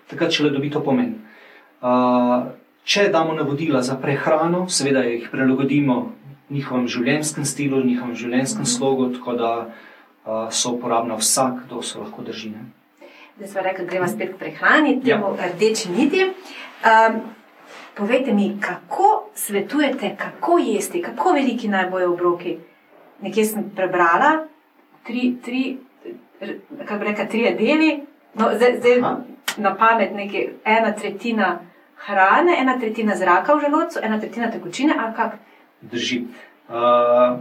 takrat 0.06 0.32
šele 0.32 0.50
dobi 0.50 0.70
to 0.70 0.80
pomen. 0.80 1.14
Uh, 1.82 2.46
če 2.84 3.08
damo 3.12 3.34
navodila 3.34 3.82
za 3.82 3.96
prehrano, 3.98 4.68
seveda 4.68 5.02
jih 5.02 5.28
prilagodimo 5.32 6.12
njihovem 6.50 6.86
življenjskem 6.88 7.44
stilu, 7.44 7.82
njihovem 7.84 8.14
življenjskem 8.14 8.66
slogu, 8.66 9.08
tako 9.16 9.32
da 9.32 9.50
uh, 9.66 10.46
so 10.50 10.76
uporabna 10.76 11.18
vsak, 11.18 11.64
kdo 11.66 11.82
se 11.82 11.98
lahko 11.98 12.22
drži. 12.22 12.52
Ne? 12.54 12.68
Da 13.36 13.46
smo 13.46 13.60
rekli, 13.60 13.86
gremo 13.86 14.08
spet 14.08 14.34
k 14.34 14.38
prehrani, 14.38 15.00
temu 15.04 15.26
ja. 15.38 15.48
rdeči 15.54 15.88
niti. 15.90 16.24
Um, 16.24 17.20
povejte 17.94 18.32
mi, 18.32 18.56
kako 18.60 19.30
svetujete, 19.34 20.16
kako 20.18 20.58
jesti, 20.58 21.02
kako 21.02 21.32
veliki 21.32 21.68
naj 21.68 21.90
bojo 21.90 22.12
obroki. 22.12 22.58
Nekje 23.20 23.44
sem 23.44 23.70
prebrala, 23.76 24.46
tri, 25.06 25.36
tri, 25.44 25.78
kako 26.84 26.98
bi 26.98 27.04
rekla, 27.04 27.24
tri 27.24 27.54
deli, 27.58 28.02
no, 28.34 28.50
zdaj, 28.54 28.78
zdaj 28.78 29.00
na 29.56 29.74
pamet 29.76 30.12
nekaj, 30.14 30.48
ena 30.64 30.92
tretjina 30.92 31.58
hrane, 31.96 32.56
ena 32.60 32.78
tretjina 32.80 33.16
zraka 33.16 33.54
v 33.54 33.60
želodcu, 33.60 33.98
ena 34.02 34.20
tretjina 34.20 34.50
tekočine, 34.50 34.94
ali 34.98 35.14
kak? 35.16 35.38
Drži. 35.80 36.22
Uh, 36.68 37.38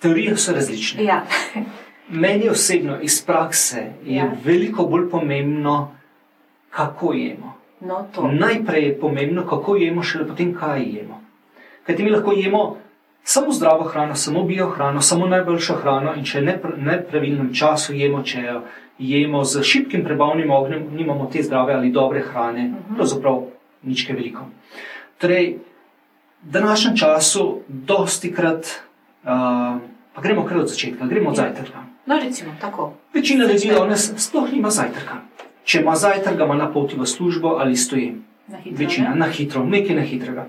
teorije 0.00 0.36
so 0.36 0.52
različne. 0.52 1.04
Ja, 1.04 1.22
Meni 2.10 2.48
osebno 2.48 3.00
iz 3.00 3.22
prakse 3.26 3.76
je 4.04 4.16
Ja. 4.16 4.24
ja. 4.24 4.32
veliko 4.44 4.84
bolj 4.86 5.10
pomembno, 5.10 5.92
kako 6.70 7.12
jemo. 7.12 7.54
no 7.80 8.06
to. 8.14 8.28
Najprej 8.32 8.84
je 8.84 9.00
pomembno, 9.00 9.46
kako 9.46 9.76
jemo, 9.76 10.02
šele 10.02 10.28
potem, 10.28 10.54
kaj 10.54 10.82
jemo. 10.82 11.20
Ker 11.86 12.02
mi 12.02 12.10
lahko 12.10 12.32
jemo 12.32 12.76
samo 13.22 13.52
zdravo 13.52 13.84
hrano, 13.84 14.14
samo 14.14 14.42
bio 14.42 14.66
hrano, 14.70 15.00
samo 15.00 15.26
najboljšo 15.26 15.74
hrano, 15.74 16.14
in 16.16 16.24
če 16.24 16.40
ne 16.40 16.58
v 16.62 16.74
nepravilnem 16.82 17.54
času 17.54 17.94
jemo, 17.94 18.22
če 18.22 18.42
jo 18.42 18.62
jemo 18.98 19.44
z 19.44 19.62
šibkim 19.62 20.04
prebavnim 20.04 20.50
ognjem, 20.50 20.86
nimamo 20.96 21.28
te 21.32 21.42
zdrave 21.42 21.74
ali 21.74 21.90
dobre 21.90 22.20
hrane, 22.20 22.64
uh 22.68 22.74
-huh. 22.74 22.96
pravzaprav 22.96 23.42
nič 23.82 24.06
kaj 24.06 24.16
veliko. 24.16 24.46
Torej, 25.18 25.58
v 26.42 26.50
današnjem 26.50 26.96
času, 26.96 27.60
dosti 27.68 28.32
krat, 28.32 28.66
uh, 29.24 29.30
pa 30.14 30.22
gremo 30.22 30.44
kar 30.44 30.58
od 30.58 30.68
začetka, 30.68 31.06
gremo 31.06 31.30
od 31.30 31.36
Ja. 31.36 31.42
zajtrka. 31.42 31.78
No, 32.08 32.18
recimo 32.18 32.50
tako. 32.60 32.92
Večina 33.14 33.44
ljudi 33.44 33.68
danes 33.68 34.12
sploh 34.16 34.52
nima 34.52 34.70
zajtrka. 34.70 35.16
Če 35.64 35.80
ima 35.80 35.96
zajtrk, 35.96 36.36
ga 36.36 36.44
ima 36.44 36.54
na 36.54 36.70
poti 36.72 36.96
v 36.96 37.06
službo 37.06 37.48
ali 37.60 37.76
stoji. 37.76 38.14
Na 38.46 38.58
hitro, 38.58 38.78
Večina, 38.78 39.10
ne? 39.10 39.16
na 39.16 39.26
hitro, 39.26 39.64
nekaj 39.64 39.96
na 39.96 40.02
hitrega. 40.02 40.46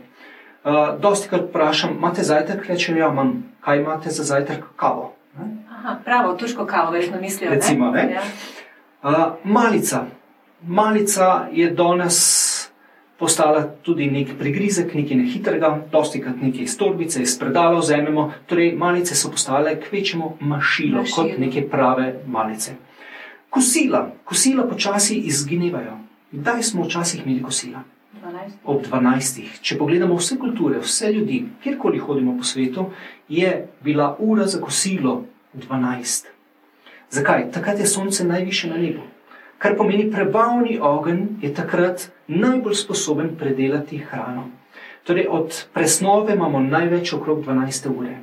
Uh, 0.64 1.02
dosti 1.02 1.28
krat 1.30 1.50
vprašam, 1.50 1.98
imate 1.98 2.24
zajtrk, 2.24 2.64
rečem, 2.68 2.98
ja, 2.98 3.10
imam. 3.12 3.34
Kaj 3.60 3.82
imate 3.82 4.10
za 4.10 4.24
zajtrk? 4.24 4.64
Kavo. 4.76 5.12
Ne? 5.38 5.50
Aha, 5.72 5.98
pravo, 6.06 6.34
tuško 6.34 6.66
kavo, 6.66 6.92
verjetno 6.92 7.20
mislijo. 7.22 7.52
Recimo, 7.52 7.92
ne? 7.92 8.04
ne? 8.04 8.14
Ja. 8.14 8.24
Uh, 9.04 9.34
malica. 9.44 10.06
Malica 10.64 11.48
je 11.52 11.70
danes 11.70 12.20
postala 13.20 13.64
tudi 13.84 14.08
nek 14.12 14.38
prigrizek, 14.40 14.94
nekaj 14.96 15.18
nehitrega, 15.18 15.70
dosti 15.92 16.22
krat 16.24 16.42
nekaj 16.42 16.64
iz 16.64 16.78
torbice, 16.78 17.22
iz 17.22 17.38
predala 17.40 17.80
vzamemo. 17.80 18.32
Torej, 18.48 18.72
malice 18.76 19.16
so 19.16 19.32
postale 19.32 19.76
kvečemu 19.82 20.38
mašilo, 20.40 21.02
Mašilo. 21.02 21.16
kot 21.16 21.38
neke 21.40 21.66
prave 21.70 22.14
malice. 22.28 22.76
Kosila, 23.50 24.12
kosila 24.24 24.64
počasi 24.64 25.16
izginevajo. 25.16 25.98
Kdaj 26.32 26.64
smo 26.64 26.84
včasih 26.84 27.26
imeli 27.26 27.44
kosila? 27.44 27.84
12. 28.24 28.52
ob 28.66 28.84
12. 28.86 29.42
Če 29.62 29.78
pogledamo 29.78 30.16
vse 30.16 30.38
kulture, 30.38 30.80
vse 30.80 31.12
ljudi, 31.14 31.46
kjerkoli 31.64 32.00
hodimo 32.00 32.38
po 32.38 32.44
svetu, 32.44 32.86
je 33.30 33.52
bila 33.84 34.16
ura 34.20 34.46
za 34.46 34.62
kosilo 34.62 35.24
12. 35.54 36.26
Zakaj? 37.10 37.52
Takrat 37.52 37.80
je 37.80 37.88
sonce 37.88 38.24
najviše 38.24 38.70
na 38.70 38.78
nebu. 38.78 39.02
Kar 39.60 39.76
pomeni, 39.76 40.08
prebavni 40.12 40.78
ogenj 40.80 41.26
je 41.42 41.54
takrat 41.54 42.08
najbolj 42.28 42.76
sposoben 42.80 43.34
predelati 43.40 43.98
hrano. 43.98 44.46
Torej, 45.04 45.26
od 45.30 45.66
presnove 45.74 46.34
imamo 46.34 46.60
največ 46.60 47.14
okrog 47.14 47.42
12 47.46 47.90
ure. 47.92 48.18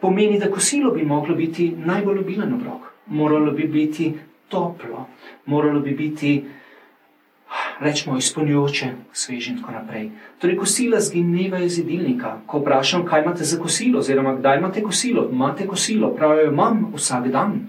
Pomeni, 0.00 0.38
da 0.38 0.50
kosilo 0.50 0.90
bi 0.90 1.04
moglo 1.06 1.34
biti 1.34 1.70
najbolj 1.76 2.18
obilen 2.18 2.54
obrok. 2.54 2.88
Moralo 3.06 3.52
bi 3.52 3.64
biti 3.64 4.14
toplo, 4.48 5.06
moralo 5.46 5.80
bi 5.80 5.94
biti 5.94 6.32
rečemo, 7.80 8.16
izpolnjujoče, 8.18 8.88
sveže 9.12 9.52
in 9.52 9.60
tako 9.60 9.72
naprej. 9.72 10.10
Torej, 10.38 10.56
kosila 10.56 11.00
zginevajo 11.00 11.64
iz 11.64 11.78
jedilnika. 11.78 12.40
Ko 12.46 12.58
vprašam, 12.58 13.04
kaj 13.06 13.22
imate 13.22 13.44
za 13.44 13.58
kosilo, 13.62 13.98
oziroma 13.98 14.34
kdaj 14.36 14.58
imate 14.58 14.82
kosilo, 14.82 15.28
imate 15.32 15.66
kosilo, 15.66 16.10
pravijo, 16.14 16.50
imam 16.50 16.92
vsak 16.94 17.28
dan. 17.28 17.60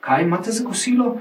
Kaj 0.00 0.22
imate 0.22 0.52
za 0.52 0.64
kosilo? 0.64 1.16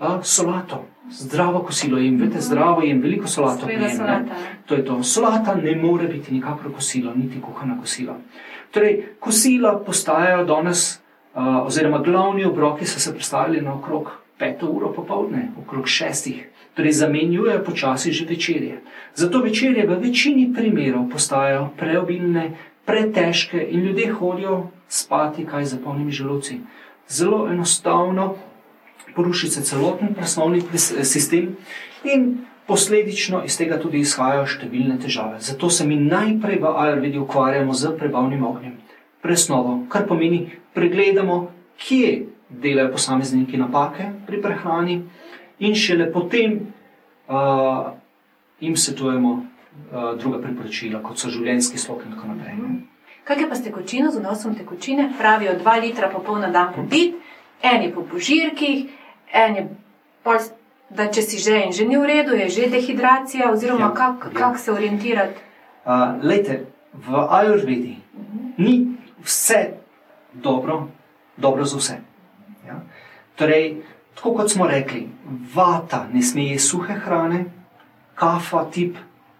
A, 0.00 0.22
solato, 0.22 0.84
zdravo 1.10 1.60
kosilo 1.60 1.98
jem, 1.98 2.16
veste, 2.16 2.40
zdravo 2.40 2.82
jem, 2.82 3.02
veliko 3.02 3.28
solato 3.28 3.66
solata. 3.96 4.24
To 4.66 4.74
je 4.74 4.84
to. 4.84 5.02
Solata 5.02 5.54
ne 5.54 5.74
more 5.76 6.08
biti 6.08 6.34
nikakor 6.34 6.72
kosilo, 6.72 7.12
niti 7.14 7.40
kuhana 7.40 7.76
kosila. 7.80 8.16
Torej, 8.70 9.02
kosila 9.20 9.74
postajajo 9.86 10.44
danes, 10.44 11.00
uh, 11.34 11.66
oziroma 11.66 11.98
glavni 11.98 12.44
obroki 12.44 12.86
so 12.86 13.00
se 13.00 13.12
predstavili 13.12 13.60
na 13.60 13.74
okrog 13.74 14.10
peto 14.38 14.66
uro 14.66 14.92
popovdne, 14.92 15.50
okrog 15.62 15.88
šestih. 15.88 16.48
Torej, 16.74 16.92
zamenjujejo 16.92 17.64
počasi 17.64 18.12
že 18.12 18.24
večerje. 18.24 18.80
Zato 19.14 19.42
večerje 19.42 19.86
v 19.86 20.00
večini 20.00 20.52
primerov 20.54 21.10
postajajo 21.12 21.68
preobilne, 21.76 22.50
pretežke 22.84 23.68
in 23.70 23.80
ljudje 23.80 24.12
hodijo 24.12 24.70
spati 24.88 25.44
kaj 25.46 25.64
za 25.64 25.78
polnimi 25.84 26.12
želodci. 26.12 26.60
Zelo 27.08 27.48
enostavno 27.50 28.34
poruši 29.16 29.50
se 29.50 29.62
celoten 29.62 30.14
presnovni 30.14 30.62
pres- 30.62 30.94
sistem 31.04 31.56
in 32.04 32.46
posledično 32.66 33.42
iz 33.44 33.56
tega 33.58 33.80
tudi 33.82 34.00
izhajajo 34.04 34.46
številne 34.46 34.98
težave. 35.02 35.40
Zato 35.42 35.70
se 35.70 35.86
mi 35.86 35.96
najprej 35.96 36.60
v 36.62 36.70
Ayurvedi 36.70 37.18
ukvarjamo 37.18 37.74
z 37.74 37.96
prebavnim 37.98 38.44
ognjem, 38.46 38.76
presnovo, 39.22 39.86
kar 39.90 40.06
pomeni, 40.06 40.44
pregledamo, 40.74 41.50
kje 41.80 42.12
delajo 42.50 42.92
posamezniki 42.94 43.58
napake 43.58 44.12
pri 44.26 44.38
prehrani, 44.42 45.00
in 45.60 45.74
šele 45.74 46.06
potem 46.12 46.60
uh, 47.26 47.90
jim 48.60 48.76
svetujemo 48.76 49.32
uh, 49.32 50.14
druga 50.18 50.38
priporočila, 50.38 51.02
kot 51.02 51.18
so 51.18 51.30
življenjski 51.30 51.78
slog 51.78 52.06
in 52.06 52.14
tako 52.14 52.30
naprej. 52.32 52.54
ne. 52.54 52.78
Kaj 53.24 53.42
je 53.42 53.48
pa 53.48 53.54
s 53.54 53.62
tekočino, 53.62 54.10
z 54.10 54.18
vnosom 54.18 54.54
tekočine? 54.58 55.10
Pravijo, 55.18 55.58
dva 55.58 55.76
litra 55.78 56.08
popolna 56.10 56.48
dan 56.50 56.72
popit, 56.74 57.14
en 57.62 57.82
je 57.82 57.92
po 57.94 58.02
požirkih, 58.02 58.88
en 59.32 59.56
je 59.56 59.68
pol, 60.22 60.38
da 60.90 61.06
če 61.06 61.22
si 61.22 61.38
že 61.38 61.60
in 61.66 61.72
že 61.72 61.86
ni 61.86 61.96
v 61.96 62.06
redu, 62.06 62.34
je 62.34 62.48
že 62.48 62.70
dehidracija, 62.70 63.52
oziroma 63.52 63.90
Ja, 63.90 63.94
kako 63.94 64.28
ja. 64.28 64.34
kak 64.34 64.58
se 64.58 64.72
orientirati. 64.72 65.38
Uh, 65.84 66.18
lejte, 66.22 66.66
v 66.94 67.14
Ayurvedi 67.30 67.96
ni 68.58 68.96
vse 69.24 69.80
dobro, 70.32 70.88
dobro 71.36 71.64
za 71.64 71.76
vse. 71.78 71.96
Ja? 72.66 72.80
Torej, 73.36 73.82
tako 74.14 74.34
kot 74.34 74.50
smo 74.50 74.66
rekli, 74.66 75.08
vata 75.54 76.06
ne 76.12 76.22
sme 76.22 76.42
jesti 76.42 76.68
suhe 76.68 76.94
hrane, 76.94 77.44
kafa 78.14 78.64
tip, 78.70 78.96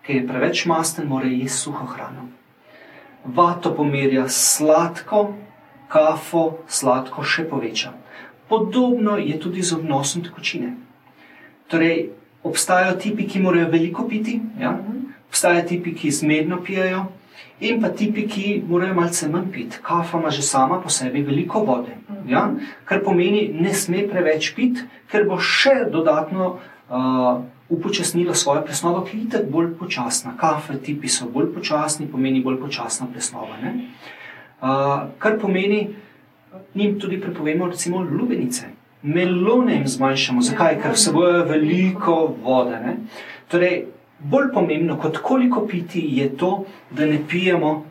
ki 0.07 0.13
je 0.13 0.27
preveč 0.27 0.65
masten, 0.67 1.09
mora 1.09 1.27
jesti 1.27 1.59
suho 1.59 1.87
hrano. 1.87 2.29
Vato 3.25 3.75
pomerja 3.77 4.29
sladko, 4.29 5.35
kafo 5.89 6.65
sladko 6.69 7.23
še 7.23 7.45
poveča. 7.51 7.93
Podobno 8.51 9.17
je 9.17 9.39
tudi 9.39 9.63
z 9.63 9.79
odnosom 9.79 10.25
tekočine. 10.27 10.75
Torej, 11.71 12.11
obstajajo 12.43 12.97
tipi, 12.99 13.29
ki 13.29 13.41
morajo 13.41 13.69
veliko 13.71 14.09
piti, 14.09 14.41
ja? 14.61 14.75
obstajajo 15.29 15.69
tipi, 15.69 15.95
ki 15.95 16.11
zmerno 16.11 16.59
pijejo, 16.65 17.05
in 17.61 17.79
pa 17.83 17.93
tipi, 17.95 18.27
ki 18.27 18.63
morajo 18.69 18.97
malce 18.99 19.29
manj 19.31 19.53
piti. 19.53 19.79
Kafa 19.83 20.19
ima 20.19 20.31
že 20.31 20.43
sama 20.43 20.81
po 20.83 20.91
sebi 20.91 21.23
veliko 21.23 21.63
vode, 21.65 21.95
ja? 22.27 22.51
kar 22.85 23.05
pomeni, 23.05 23.49
ne 23.55 23.75
sme 23.75 24.09
preveč 24.09 24.51
piti, 24.57 24.83
ker 25.07 25.29
bo 25.31 25.39
še 25.39 25.87
dodatno 25.93 26.59
uh, 26.91 27.45
upočasnila 27.71 28.35
svojo 28.35 28.65
presnovo, 28.67 29.05
ki 29.07 29.17
je 29.17 29.25
itak 29.25 29.51
bolj 29.51 29.75
počasna. 29.79 30.35
Kafe 30.37 30.81
tipi 30.83 31.09
so 31.09 31.31
bolj 31.31 31.53
počasni, 31.55 32.11
pomeni 32.11 32.43
bolj 32.43 32.59
počasna 32.61 33.07
presnova. 33.13 33.63
ne. 33.63 33.87
Uh, 34.61 35.07
kar 35.19 35.39
pomeni, 35.39 35.87
njim 36.75 37.01
tudi 37.01 37.21
prepovemo, 37.21 37.67
recimo, 37.67 38.01
lubenice. 38.01 38.67
Melone 39.03 39.75
jim 39.75 39.87
zmanjšamo. 39.87 40.43
Zakaj? 40.43 40.81
Ker 40.83 40.93
vsebujejo 40.93 41.45
veliko 41.45 42.35
vode. 42.43 42.81
Ne? 42.81 42.97
Torej, 43.49 43.85
bolj 44.19 44.53
pomembno 44.55 44.99
kot 44.99 45.19
koliko 45.19 45.67
piti 45.67 46.03
je 46.19 46.29
to, 46.37 46.65
da 46.91 47.07
ne 47.07 47.21
pijemo 47.29 47.87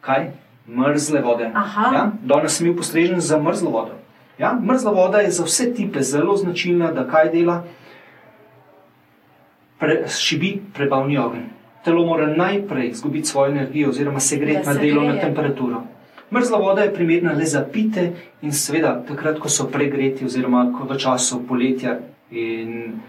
kaj? 0.00 0.30
Mrzle 0.68 1.20
vode. 1.20 1.50
Aha. 1.54 1.90
Ja? 1.94 2.04
Danes 2.22 2.56
sem 2.56 2.66
bil 2.66 2.76
postrežen 2.76 3.20
za 3.20 3.38
mrzlo 3.38 3.70
vodo. 3.70 3.98
Ja? 4.38 4.54
Mrzla 4.62 4.92
voda 4.92 5.18
je 5.20 5.30
za 5.30 5.44
vse 5.44 5.74
tipe 5.74 6.02
zelo 6.02 6.36
značilna, 6.36 6.92
da 6.92 7.06
kaj 7.08 7.30
dela? 7.30 7.62
Pre, 9.78 10.04
šibi 10.08 10.56
prebavni 10.74 11.18
ogenj. 11.18 11.50
Telo 11.84 12.06
mora 12.06 12.26
najprej 12.26 12.88
izgubiti 12.88 13.28
svojo 13.28 13.50
energijo, 13.50 13.88
oziroma 13.88 14.20
se 14.20 14.36
greti 14.36 14.66
na 14.66 14.74
delovno 14.74 15.16
temperaturo. 15.20 15.82
Mrzla 16.30 16.58
voda 16.58 16.82
je 16.82 16.94
primerna 16.94 17.32
le 17.32 17.46
za 17.46 17.64
pite 17.72 18.12
in 18.42 18.52
seveda 18.52 18.96
takrat, 19.08 19.38
ko 19.38 19.48
so 19.48 19.68
pregreti, 19.70 20.24
oziroma 20.24 20.70
ko 20.72 20.88
v 20.88 20.98
času 20.98 21.42
poletja 21.48 21.98
in 22.30 23.02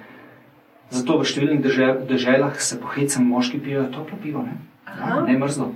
Zato 0.93 1.17
v 1.17 1.25
številnih 1.25 1.61
državah 2.05 2.59
se 2.61 2.77
pohecam 2.77 3.25
moški 3.25 3.57
pijo 3.59 3.87
toplo 3.93 4.19
pivo, 4.21 4.43
ne, 4.45 4.53
ja, 4.85 5.21
ne 5.25 5.37
mrzlo. 5.41 5.71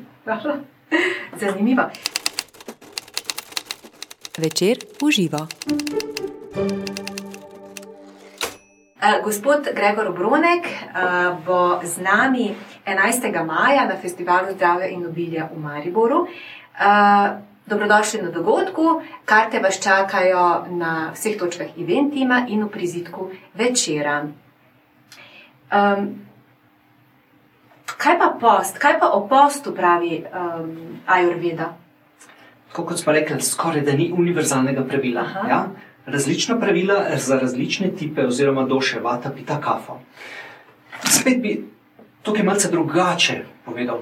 Zanimivo. 1.42 1.90
Večer 4.40 4.86
uživa. 5.04 5.48
Uh, 9.00 9.18
gospod 9.24 9.72
Gregor 9.74 10.12
Bronek 10.14 10.70
uh, 10.70 11.40
bo 11.44 11.80
z 11.84 12.06
nami 12.06 12.54
11. 12.86 13.28
maja 13.48 13.88
na 13.90 13.98
festivalu 13.98 14.54
Zdravja 14.54 14.88
in 14.94 15.06
obilja 15.10 15.50
v 15.50 15.58
Mariboru. 15.60 16.28
Uh, 16.80 17.50
dobrodošli 17.70 18.22
na 18.22 18.32
dogodku, 18.32 19.02
karte 19.26 19.60
vas 19.60 19.80
čakajo 19.84 20.66
na 20.70 21.12
vseh 21.14 21.38
točkah 21.38 21.68
eventima 21.78 22.46
in 22.48 22.64
v 22.64 22.70
prizitku 22.70 23.30
večera. 23.54 24.24
Um, 25.70 26.08
kaj 27.98 28.18
pa 28.20 28.32
post, 28.42 28.78
kaj 28.78 29.00
pa 29.00 29.12
o 29.14 29.28
postu 29.28 29.76
pravi 29.76 30.24
um, 30.24 30.78
Ajurveda? 31.06 31.74
Tako 32.70 32.86
kot 32.86 33.00
smo 33.00 33.14
rekli, 33.14 33.42
skoraj 33.42 33.82
da 33.82 33.94
ni 33.94 34.12
univerzalnega 34.14 34.84
pravila. 34.88 35.26
Ja? 35.50 35.68
Različna 36.06 36.60
pravila 36.60 37.04
za 37.18 37.40
različne 37.40 37.92
tipe, 37.98 38.26
oziroma 38.26 38.64
doše, 38.64 39.00
vata, 39.00 39.30
pita, 39.36 39.62
kafo. 39.62 40.00
Spet 41.04 41.42
bi 41.42 41.66
tukaj 42.22 42.44
malce 42.44 42.72
drugače 42.72 43.44
povedal. 43.66 44.02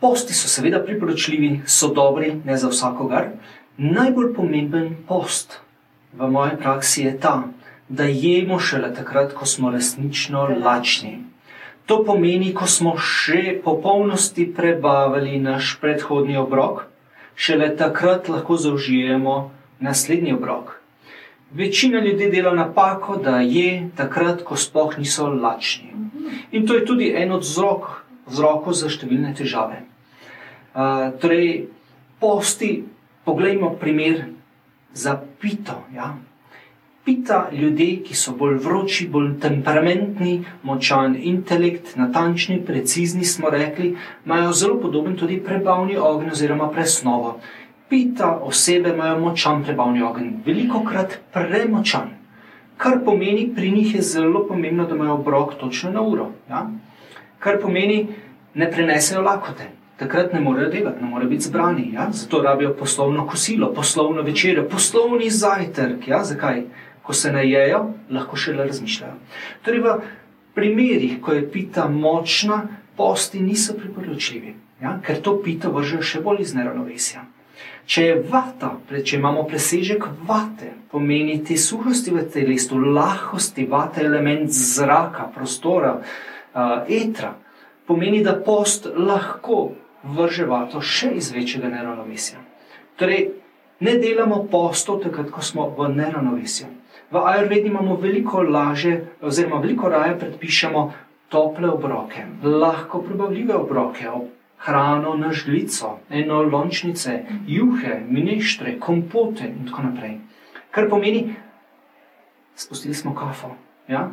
Posti 0.00 0.34
so 0.34 0.48
seveda 0.48 0.78
priporočljivi, 0.84 1.60
so 1.66 1.88
dobri, 1.94 2.34
ne 2.44 2.56
za 2.56 2.68
vsakogar. 2.68 3.32
Najbolj 3.76 4.34
pomemben 4.34 4.92
post 5.08 5.58
v 6.12 6.28
moji 6.30 6.56
praksi 6.60 7.02
je 7.02 7.16
ta, 7.20 7.42
da 7.88 8.04
jemo 8.04 8.58
šele 8.58 8.94
takrat, 8.94 9.32
ko 9.34 9.46
smo 9.46 9.70
resnično 9.70 10.48
lačni. 10.64 11.18
To 11.86 12.04
pomeni, 12.06 12.52
ko 12.54 12.66
smo 12.70 12.92
še 12.98 13.56
popolnosti 13.64 14.46
prebavili 14.54 15.40
naš 15.42 15.78
predhodni 15.82 16.36
obrok, 16.38 16.84
šele 17.34 17.72
takrat 17.76 18.28
lahko 18.28 18.56
zaužijemo 18.56 19.50
naslednji 19.80 20.36
obrok. 20.36 20.76
Večina 21.50 21.98
ljudi 21.98 22.30
dela 22.30 22.54
napako, 22.54 23.16
da 23.16 23.40
je 23.40 23.90
takrat, 23.96 24.44
ko 24.46 24.56
sploh 24.56 24.94
niso 24.98 25.26
lačni. 25.26 25.90
In 26.52 26.66
to 26.66 26.78
je 26.78 26.84
tudi 26.86 27.10
en 27.16 27.32
od 27.32 27.42
vzrok, 27.42 27.90
vzrokov 28.30 28.78
za 28.78 28.88
številne 28.88 29.34
težave. 29.36 29.82
Uh, 30.70 31.10
torej, 31.18 31.68
posti, 32.22 32.84
poglejmo 33.24 33.74
primer 33.80 34.30
za 34.94 35.18
pito. 35.40 35.84
Ja? 35.94 36.14
Pita 37.04 37.48
ljudi, 37.52 38.02
ki 38.06 38.14
so 38.14 38.34
bolj 38.36 38.58
vroči, 38.60 39.08
bolj 39.08 39.32
temperamentni, 39.40 40.44
močan 40.62 41.16
intelekt, 41.16 41.96
natančni, 41.96 42.60
precizni, 42.66 43.24
smo 43.24 43.50
rekli, 43.50 43.94
imajo 44.26 44.52
zelo 44.52 44.76
podoben 44.82 45.16
tudi 45.16 45.40
prebavni 45.42 45.96
ogenj 45.96 46.30
oziroma 46.36 46.68
presnovo. 46.70 47.38
Pita 47.88 48.36
osebe 48.46 48.92
imajo 48.94 49.18
močan 49.24 49.64
prebavni 49.64 50.02
ogenj, 50.02 50.36
veliko 50.46 50.84
krat 50.86 51.18
premočan, 51.32 52.12
kar 52.76 53.00
pomeni, 53.04 53.48
pri 53.56 53.72
njih 53.72 53.94
je 53.94 54.02
zelo 54.02 54.44
pomembno, 54.48 54.86
da 54.86 54.94
imajo 54.94 55.14
obrok 55.14 55.56
točno 55.60 55.90
na 55.90 56.02
uro. 56.02 56.30
Ja? 56.50 56.68
Kar 57.40 57.58
pomeni, 57.60 58.04
ne 58.54 58.70
prenesejo 58.70 59.22
lakote. 59.24 59.70
Takrat 60.00 60.32
ne 60.32 60.40
morejo 60.40 60.70
delati, 60.72 61.02
ne 61.02 61.08
morejo 61.08 61.30
biti 61.30 61.48
zbrani. 61.48 61.90
Ja? 61.94 62.08
Zato 62.12 62.42
rabijo 62.42 62.74
poslovno 62.76 63.26
kosilo, 63.26 63.72
poslovno 63.74 64.22
večerjo, 64.22 64.68
poslovni 64.68 65.30
zajtrk. 65.30 66.08
Ja? 66.08 66.24
Zakaj? 66.24 66.64
ko 67.10 67.14
se 67.14 67.32
najejo, 67.32 67.86
lahko 68.10 68.36
šele 68.36 68.64
razmišljajo. 68.66 69.14
Torej, 69.66 69.80
v 69.80 69.94
primerih, 70.54 71.16
ko 71.22 71.32
je 71.32 71.42
pita 71.50 71.88
močna, 71.88 72.60
posti 72.96 73.40
niso 73.40 73.74
priporočljivi, 73.74 74.54
ja? 74.82 74.98
ker 75.02 75.18
to 75.18 75.34
pito 75.42 75.72
vržejo 75.74 76.06
še 76.06 76.20
bolj 76.22 76.44
iz 76.44 76.54
neravnovesja. 76.54 77.24
Če 77.90 78.04
je 78.04 78.16
vata, 78.30 78.76
če 78.94 79.18
imamo 79.18 79.42
presežek 79.50 80.06
vate, 80.28 80.70
pomeni 80.92 81.40
te 81.42 81.56
suhosti 81.58 82.14
v 82.14 82.22
telesu, 82.30 82.78
lahkosti, 82.78 83.66
vata 83.66 84.04
je 84.04 84.06
element 84.06 84.54
zraka, 84.54 85.26
prostora, 85.34 85.96
uh, 85.98 86.29
etra, 86.88 87.34
pomeni, 87.86 88.24
da 88.24 88.34
post 88.34 88.86
lahko 88.96 89.70
vrže 90.02 90.46
vato 90.46 90.80
še 90.80 91.12
iz 91.16 91.30
večjega 91.32 91.68
neravnovesja. 91.68 92.38
Torej, 92.96 93.28
ne 93.80 93.96
delamo 93.98 94.44
postov 94.50 95.02
takrat, 95.04 95.30
ko 95.30 95.42
smo 95.42 95.68
v 95.76 95.88
neravnovesju. 95.94 96.66
V 97.10 97.22
Ajurvedi 97.26 97.68
imamo 97.68 97.96
veliko 97.96 98.42
laže, 98.42 99.00
oziroma 99.22 99.60
veliko 99.60 99.88
raje 99.88 100.18
predpišemo 100.18 100.82
tople 101.30 101.68
obroke, 101.70 102.26
lahko 102.42 103.02
prebavljive 103.02 103.54
obroke, 103.54 104.06
hrano 104.60 105.14
na 105.16 105.32
žlico, 105.32 105.98
eno 106.10 106.42
lončnice, 106.42 107.22
juhe, 107.46 108.00
mineštre, 108.08 108.78
kompote 108.80 109.48
in 109.48 109.66
tako 109.66 109.82
naprej. 109.88 110.18
Kar 110.70 110.88
pomeni, 110.90 111.34
spustili 112.54 112.94
smo 112.94 113.14
kafo. 113.14 113.54
Ja? 113.88 114.10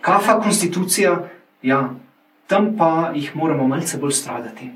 Kafa, 0.00 0.40
konstitucija, 0.40 1.16
ja, 1.64 1.94
tam 2.46 2.74
pa 2.76 3.12
jih 3.14 3.36
moramo 3.36 3.68
malce 3.68 3.98
bolj 3.98 4.12
stradati. 4.12 4.70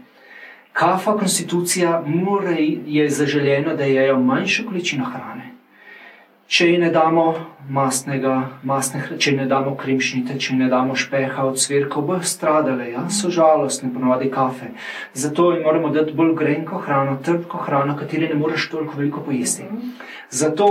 Kafa, 0.73 1.17
konstitucija, 1.19 2.03
mora 2.07 2.55
je 2.87 3.11
zaželjeno, 3.11 3.77
da 3.77 3.85
jejo 3.85 4.19
manjšo 4.21 4.65
količino 4.69 5.05
hrane. 5.05 5.53
Če 6.49 6.69
ji 6.71 6.79
ne 6.81 6.89
damo 6.91 7.25
masnega, 7.69 8.35
masne, 8.65 9.03
če 9.21 9.35
ne 9.37 9.45
damo 9.51 9.75
krimšnite, 9.77 10.39
če 10.41 10.55
ne 10.57 10.69
damo 10.73 10.95
špeha 10.97 11.45
od 11.45 11.59
cvirka, 11.61 12.01
bo 12.01 12.17
stradale, 12.25 12.87
ja? 12.95 13.03
so 13.13 13.29
žalostne, 13.29 13.91
ponovadi 13.93 14.31
kafe. 14.33 14.71
Zato 15.13 15.51
jim 15.53 15.67
moramo 15.67 15.91
dati 15.93 16.17
bolj 16.17 16.33
grenko 16.39 16.81
hrano, 16.87 17.19
trpko 17.25 17.61
hrano, 17.67 17.99
kateri 17.99 18.33
ne 18.33 18.41
moreš 18.41 18.71
toliko 18.73 18.97
veliko 18.97 19.27
pojesti. 19.27 19.69
Zato 20.31 20.71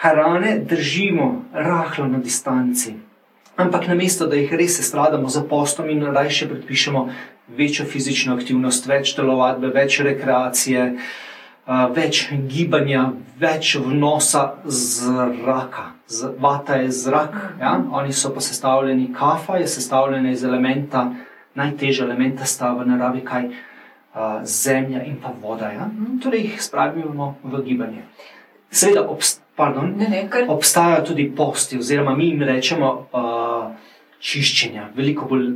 hrane 0.00 0.56
držimo 0.64 1.30
rahlo 1.52 2.08
na 2.08 2.24
distanci. 2.24 2.96
Ampak 3.60 3.88
namesto, 3.88 4.26
da 4.26 4.36
jih 4.36 4.52
res 4.56 4.80
stradamo 4.82 5.28
za 5.28 5.42
postom 5.44 5.90
in 5.90 6.04
raje 6.14 6.48
predpišemo 6.48 7.08
večjo 7.56 7.84
fizično 7.86 8.34
aktivnost, 8.34 8.86
več 8.86 9.14
telovadbe, 9.18 9.68
več 9.74 10.00
rekreacije 10.06 10.86
več 11.94 12.24
gibanja, 12.50 13.10
več 13.38 13.76
vnosa 13.78 14.44
zraka. 14.64 15.92
Vata 16.42 16.80
je 16.82 16.90
zrak, 16.90 17.36
ja? 17.60 17.76
oni 17.92 18.12
so 18.12 18.32
pa 18.34 18.40
sestavljeni, 18.40 19.12
kafa 19.14 19.60
je 19.60 19.68
sestavljena 19.70 20.30
iz 20.30 20.44
elementa, 20.44 21.10
najtežje 21.54 22.04
elementa 22.04 22.44
sta 22.44 22.72
v 22.74 22.88
naravi, 22.88 23.22
kaj 23.24 23.50
zemlja 24.42 25.04
in 25.06 25.20
pa 25.22 25.30
voda. 25.42 25.70
Ja? 25.70 25.86
Torej 26.22 26.48
jih 26.48 26.62
spravimo 26.62 27.36
v 27.44 27.62
gibanje. 27.66 28.02
Seveda, 28.70 29.06
obst 29.06 29.42
pardon, 29.60 29.92
ne, 29.98 30.08
ne, 30.08 30.24
kar... 30.30 30.46
obstajajo 30.48 31.04
tudi 31.10 31.28
posti, 31.36 31.78
oziroma 31.78 32.14
mi 32.16 32.30
jim 32.30 32.42
rečemo 32.48 32.90
uh, 32.90 33.30
čiščenja, 34.20 34.90
veliko 34.96 35.26
bolj 35.30 35.48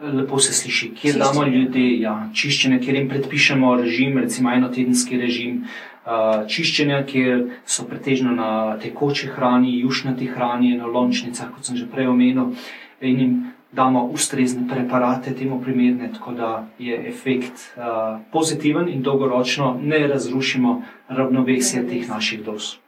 lepo 0.00 0.38
se 0.38 0.52
sliši, 0.52 0.90
kjer 0.94 1.14
čiščenje. 1.14 1.24
damo 1.24 1.46
ljudi 1.46 1.86
ja, 2.00 2.14
čiščenje, 2.34 2.80
kjer 2.80 2.96
jim 2.96 3.08
predpišemo 3.08 3.74
režim, 3.82 4.18
recimo 4.18 4.52
enotedenski 4.52 5.20
režim 5.20 5.62
uh, 5.64 6.46
čiščenja, 6.48 7.02
kjer 7.06 7.46
so 7.68 7.84
pretežno 7.88 8.32
na 8.36 8.50
tekoči 8.80 9.28
hrani, 9.34 9.78
jušnati 9.80 10.30
hrani, 10.32 10.74
na 10.80 10.88
lončnicah, 10.88 11.52
kot 11.54 11.68
sem 11.68 11.76
že 11.76 11.88
prej 11.90 12.08
omenil, 12.12 12.54
in 13.00 13.20
jim 13.20 13.34
damo 13.72 14.02
ustrezne 14.10 14.64
preparate 14.68 15.34
temu 15.36 15.60
primerne, 15.62 16.08
tako 16.14 16.32
da 16.34 16.48
je 16.78 16.96
efekt 17.08 17.68
uh, 17.76 18.18
pozitiven 18.32 18.88
in 18.88 19.02
dolgoročno 19.02 19.76
ne 19.82 20.06
razrušimo 20.08 20.80
ravnovesje 21.08 21.84
teh 21.88 22.08
naših 22.08 22.42
dos. 22.44 22.78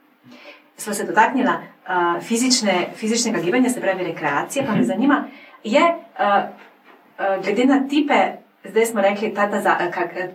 Smo 0.77 0.95
se 0.95 1.07
dotaknili 1.07 1.49
uh, 1.89 2.23
fizične, 2.23 2.89
fizičnega 2.97 3.41
gibanja, 3.41 3.71
se 3.71 3.81
pravi 3.81 4.05
rekreacije, 4.05 4.65
pa 4.67 4.73
me 4.73 4.79
mhm. 4.79 4.87
zanima, 4.87 5.25
je 5.65 5.81
uh, 5.81 6.63
Eh, 7.23 7.41
glede 7.43 7.65
na 7.65 7.89
tipe, 7.89 8.15
zdaj 8.65 8.87
smo 8.87 9.01
rekli, 9.01 9.33
da 9.35 9.79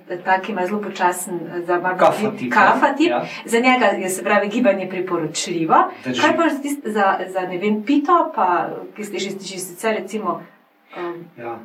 je 0.10 0.24
ta, 0.26 0.42
ki 0.42 0.52
ima 0.52 0.66
zelo 0.66 0.82
počasen, 0.82 1.40
za 1.66 1.96
kafa 1.98 2.32
tip. 2.40 2.54
Kafa 2.54 2.94
tip. 2.98 3.10
Ja. 3.10 3.26
Za 3.46 3.60
njega 3.60 3.86
je 3.86 4.10
se 4.10 4.24
pravi 4.24 4.50
gibanje 4.50 4.90
priporočljivo. 4.90 5.76
Drži. 6.04 6.22
Kaj 6.22 6.38
pa 6.38 6.44
za, 6.90 7.20
za 7.34 7.42
ne 7.42 7.58
vem, 7.58 7.84
pito, 7.84 8.32
pa, 8.36 8.70
ki 8.96 9.04
ste 9.04 9.20
že, 9.20 9.30
že 9.30 9.58
sicer 9.60 9.96
recimo. 9.96 10.44
Um, 10.98 11.26
ja. 11.38 11.60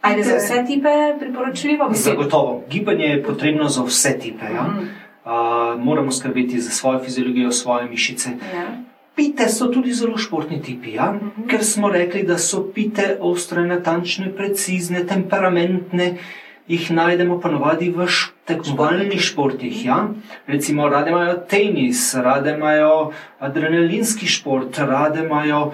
Ali 0.00 0.18
je 0.18 0.24
za 0.24 0.36
vse 0.36 0.64
tipe 0.66 0.88
priporočljivo? 1.18 1.90
Zagotovo. 1.92 2.62
Gibanje 2.70 3.04
je 3.04 3.22
potrebno 3.22 3.68
za 3.68 3.82
vse 3.82 4.18
tipe. 4.18 4.44
Ja? 4.44 4.62
Mm. 4.62 4.88
Uh, 5.24 5.84
moramo 5.84 6.12
skrbeti 6.12 6.60
za 6.60 6.70
svojo 6.70 6.98
fiziologijo, 6.98 7.52
svoje 7.52 7.88
mišice. 7.88 8.30
Ja. 8.54 8.93
Pite 9.14 9.48
so 9.48 9.68
tudi 9.70 9.92
zelo 9.94 10.18
športni 10.18 10.62
tipi, 10.62 10.92
ja? 10.94 11.12
mm 11.12 11.32
-hmm. 11.36 11.50
ker 11.50 11.64
smo 11.64 11.88
rekli, 11.88 12.22
da 12.22 12.38
so 12.38 12.72
pite 12.74 13.16
ostre, 13.20 13.66
natančne, 13.66 14.32
precizne, 14.36 15.06
temperamentne. 15.06 16.16
Jih 16.68 16.90
najdemo 16.90 17.40
ponovadi 17.40 17.90
v 17.90 18.06
tekmovalnih 18.44 19.20
športih. 19.20 19.84
Ja? 19.84 20.08
Recimo, 20.46 20.88
rade 20.88 21.10
imajo 21.10 21.34
tenis, 21.48 22.14
rade 22.14 22.50
imajo 22.50 23.12
adrenalinski 23.38 24.26
šport, 24.26 24.78
rade 24.78 25.24
imajo 25.24 25.72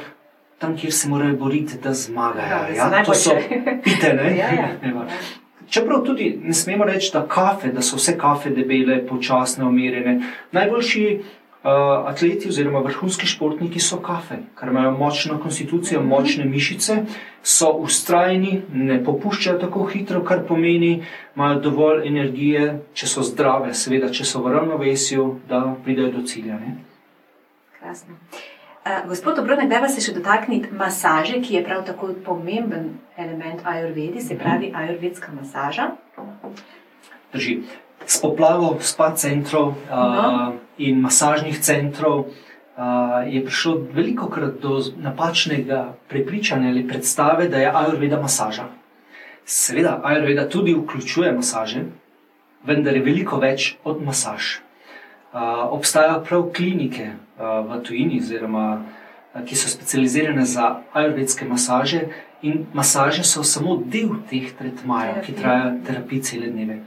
tam, 0.58 0.76
kjer 0.76 0.92
se 0.92 1.08
morajo 1.08 1.36
boriti, 1.36 1.78
da 1.82 1.94
zmagajo. 1.94 2.50
Ja, 2.50 2.68
Ja, 2.76 2.90
da 2.90 3.04
so 3.04 3.12
to 3.12 3.14
so 3.14 3.30
najboljše. 3.34 3.80
pite, 3.84 4.14
ne? 4.14 4.36
Ja, 4.40 4.48
ja. 4.52 4.68
Evo. 4.90 5.04
Čeprav 5.68 6.04
tudi 6.04 6.38
ne 6.44 6.54
smemo 6.54 6.84
reči, 6.84 7.10
da, 7.12 7.26
kafe, 7.28 7.68
da 7.68 7.82
so 7.82 7.96
vse 7.96 8.18
kafe 8.18 8.50
debele, 8.50 9.06
počasne, 9.06 9.64
umirjene. 9.64 10.22
Najboljši 10.52 11.20
uh, 11.20 11.39
atleti 11.62 12.48
oziroma 12.48 12.80
vrhunski 12.80 13.26
športniki 13.26 13.80
so 13.80 13.98
kafe, 14.00 14.38
ker 14.56 14.68
imajo 14.68 14.90
močno 14.90 15.38
konstitucijo, 15.42 16.00
močne 16.02 16.44
mišice, 16.44 17.02
so 17.42 17.68
ustrajni, 17.84 18.62
ne 18.72 18.96
popuščajo 19.04 19.58
tako 19.60 19.84
hitro, 19.84 20.22
kar 20.24 20.46
pomeni, 20.48 21.02
imajo 21.36 21.60
dovolj 21.60 22.06
energije, 22.08 22.78
če 22.94 23.06
so 23.06 23.24
zdrave, 23.26 23.74
seveda, 23.74 24.08
če 24.08 24.24
so 24.24 24.40
v 24.44 24.54
ravnovesju, 24.54 25.26
da 25.48 25.60
pridejo 25.84 26.14
do 26.16 26.24
cilja. 26.24 26.56
Ne? 26.60 26.78
Krasno. 27.76 28.16
Uh, 28.80 29.04
gospod 29.08 29.38
Obronek, 29.38 29.68
da 29.68 29.88
se 29.92 30.00
še 30.00 30.16
dotakniti 30.16 30.72
masaže, 30.72 31.42
ki 31.44 31.58
je 31.58 31.64
prav 31.64 31.84
tako 31.84 32.14
pomemben 32.24 32.94
element 33.20 33.60
ajurvedi, 33.68 34.24
se 34.24 34.38
pravi 34.40 34.72
ajurvedska 34.72 35.36
masaža. 35.36 35.90
Drži. 37.34 37.60
S 38.06 38.16
poplavo 38.22 38.78
spa 38.80 39.12
centrov 39.12 39.74
uh, 39.76 39.92
No. 39.92 40.52
In 40.80 41.00
masažnih 41.04 41.60
centrov 41.60 42.30
je 43.28 43.42
prišlo 43.44 43.74
veliko 43.92 44.30
krat 44.32 44.60
do 44.62 44.78
napačnega 44.96 45.80
prepričanja 46.08 46.70
ali 46.72 46.86
predstave, 46.88 47.48
da 47.48 47.58
je 47.60 47.72
ajurveda 47.74 48.20
masaža. 48.20 48.70
Seveda, 49.44 50.00
ajurveda 50.04 50.48
tudi 50.48 50.74
vključuje 50.74 51.32
masaže, 51.32 51.84
vendar 52.64 52.96
je 52.96 53.02
veliko 53.04 53.36
več 53.42 53.74
od 53.84 54.00
masaž. 54.04 54.60
Obstajajo 55.76 56.24
prav 56.24 56.48
klinike 56.56 57.10
v 57.38 57.82
tujini, 57.84 58.20
oziroma, 58.24 58.64
ki 59.46 59.56
so 59.56 59.68
specializirane 59.68 60.44
za 60.48 60.80
ajurvedske 60.92 61.44
masaže, 61.44 62.00
in 62.42 62.66
masaže 62.72 63.22
so 63.24 63.44
samo 63.44 63.76
del 63.76 64.16
teh 64.30 64.48
tretmajev, 64.56 65.20
ki 65.26 65.36
trajajo 65.36 65.72
terapije 65.86 66.22
cele 66.22 66.48
dneve. 66.48 66.80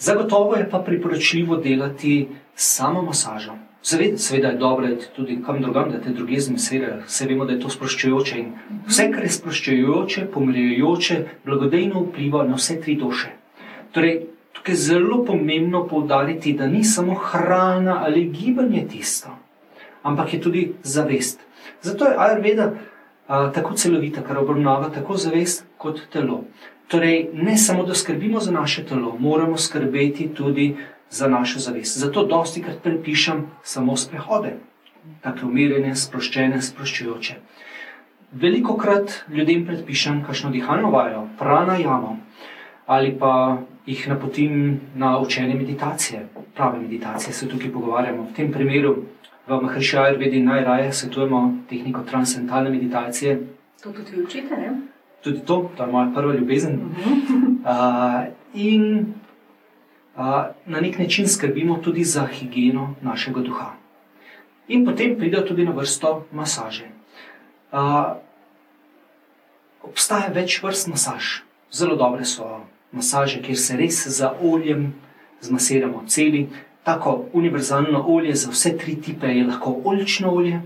Zagotovo 0.00 0.56
je 0.56 0.66
pa 0.70 0.80
priporočljivo 0.82 1.56
delati 1.56 2.28
samo 2.54 3.02
masažo. 3.02 3.52
Zaved- 3.84 4.16
Seveda 4.16 4.48
je 4.48 4.56
dobro 4.56 4.88
tudi 5.16 5.42
kam 5.46 5.62
drugam, 5.62 5.90
da 5.90 6.00
te 6.00 6.10
druge 6.10 6.40
zmesirajo. 6.40 7.02
Vse 7.06 7.26
vemo, 7.26 7.44
da 7.44 7.52
je 7.52 7.60
to 7.60 7.68
sproščujoče 7.68 8.38
in 8.38 8.52
vse, 8.86 9.10
kar 9.12 9.22
je 9.22 9.28
sproščujoče, 9.28 10.26
pomirjujoče, 10.26 11.24
blagodejno 11.44 12.00
vpliva 12.00 12.44
na 12.44 12.54
vse 12.54 12.80
tri 12.80 12.94
duše. 12.94 13.28
Torej, 13.92 14.26
tukaj 14.52 14.72
je 14.72 14.76
zelo 14.76 15.24
pomembno 15.24 15.86
poudariti, 15.88 16.52
da 16.52 16.66
ni 16.66 16.84
samo 16.84 17.14
hrana 17.14 18.02
ali 18.04 18.28
gibanje 18.28 18.86
tisto, 18.88 19.28
ampak 20.02 20.34
je 20.34 20.40
tudi 20.40 20.72
zavest. 20.82 21.40
Zato 21.82 22.04
je 22.04 22.16
Ayurveda 22.18 22.72
a, 23.28 23.50
tako 23.52 23.74
celovita, 23.74 24.20
ker 24.20 24.38
obravnava 24.38 24.90
tako 24.90 25.16
zavest 25.16 25.64
kot 25.78 26.00
telo. 26.12 26.44
Torej, 26.88 27.30
ne 27.32 27.56
samo, 27.56 27.82
da 27.82 27.94
skrbimo 27.94 28.40
za 28.40 28.52
naše 28.52 28.84
telo, 28.84 29.16
moramo 29.18 29.56
skrbeti 29.56 30.28
tudi 30.34 30.76
za 30.76 30.99
našo 31.28 31.58
zavest. 31.58 31.98
Zato 31.98 32.24
dosti 32.26 32.62
krat 32.62 32.82
prepišem 32.82 33.46
samo 33.62 33.96
sprehode, 33.96 34.56
tako 35.20 35.46
umirjene, 35.46 35.94
sproščene, 35.96 36.62
sproščujoče. 36.62 37.34
Veliko 38.32 38.76
krat 38.78 39.24
ljudem 39.28 39.66
predpišem 39.66 40.22
kakšno 40.26 40.50
dihalno 40.50 40.90
vajo, 40.90 41.26
prana 41.38 41.76
jamo, 41.76 42.16
ali 42.86 43.10
pa 43.18 43.58
jih 43.86 44.08
napotim 44.08 44.80
na 44.94 45.18
učenje 45.18 45.54
meditacije, 45.54 46.28
prave 46.54 46.78
meditacije, 46.78 47.32
se 47.34 47.48
tukaj 47.48 47.72
pogovarjamo. 47.72 48.28
V 48.30 48.36
tem 48.36 48.52
primeru 48.52 48.96
v 49.48 49.62
Mahrši 49.62 49.96
Ayurvedi 49.96 50.42
najraje 50.42 50.92
svetujemo 50.92 51.40
tehniko 51.68 52.06
transcendentalne 52.06 52.70
meditacije, 52.70 53.40
To 53.82 53.92
tudi 53.92 54.12
vi 54.16 54.22
učite, 54.22 54.56
ne? 54.56 54.80
tudi 55.24 55.40
to, 55.46 55.70
to 55.76 55.82
je 55.82 55.92
moja 55.92 56.10
prva 56.14 56.34
ljubezen. 56.34 56.80
Uh, 57.60 58.24
in 58.54 59.14
na 60.16 60.80
nek 60.80 60.98
način 60.98 61.28
skrbimo 61.28 61.76
tudi 61.76 62.04
za 62.04 62.26
higieno 62.26 62.94
našega 63.02 63.40
duha. 63.40 63.72
In 64.68 64.84
potem 64.86 65.18
pridejo 65.18 65.42
tudi 65.42 65.64
na 65.64 65.72
vrsto 65.74 66.26
masaže. 66.32 66.86
Uh, 67.72 68.18
obstaja 69.82 70.30
več 70.34 70.60
vrst 70.62 70.90
masaž. 70.90 71.40
Zelo 71.70 71.96
dobre 71.96 72.24
so 72.24 72.60
masaže, 72.92 73.40
kjer 73.42 73.58
se 73.58 73.76
res 73.76 74.02
za 74.08 74.32
oljem 74.42 74.92
zmasiramo 75.42 76.04
celi. 76.06 76.48
Tako 76.84 77.26
univerzalno 77.32 78.04
olje 78.08 78.34
za 78.34 78.50
vse 78.50 78.76
tri 78.78 78.96
tipe 79.02 79.26
je 79.26 79.46
lahko 79.46 79.74
oljčno 79.84 80.30
olje. 80.34 80.60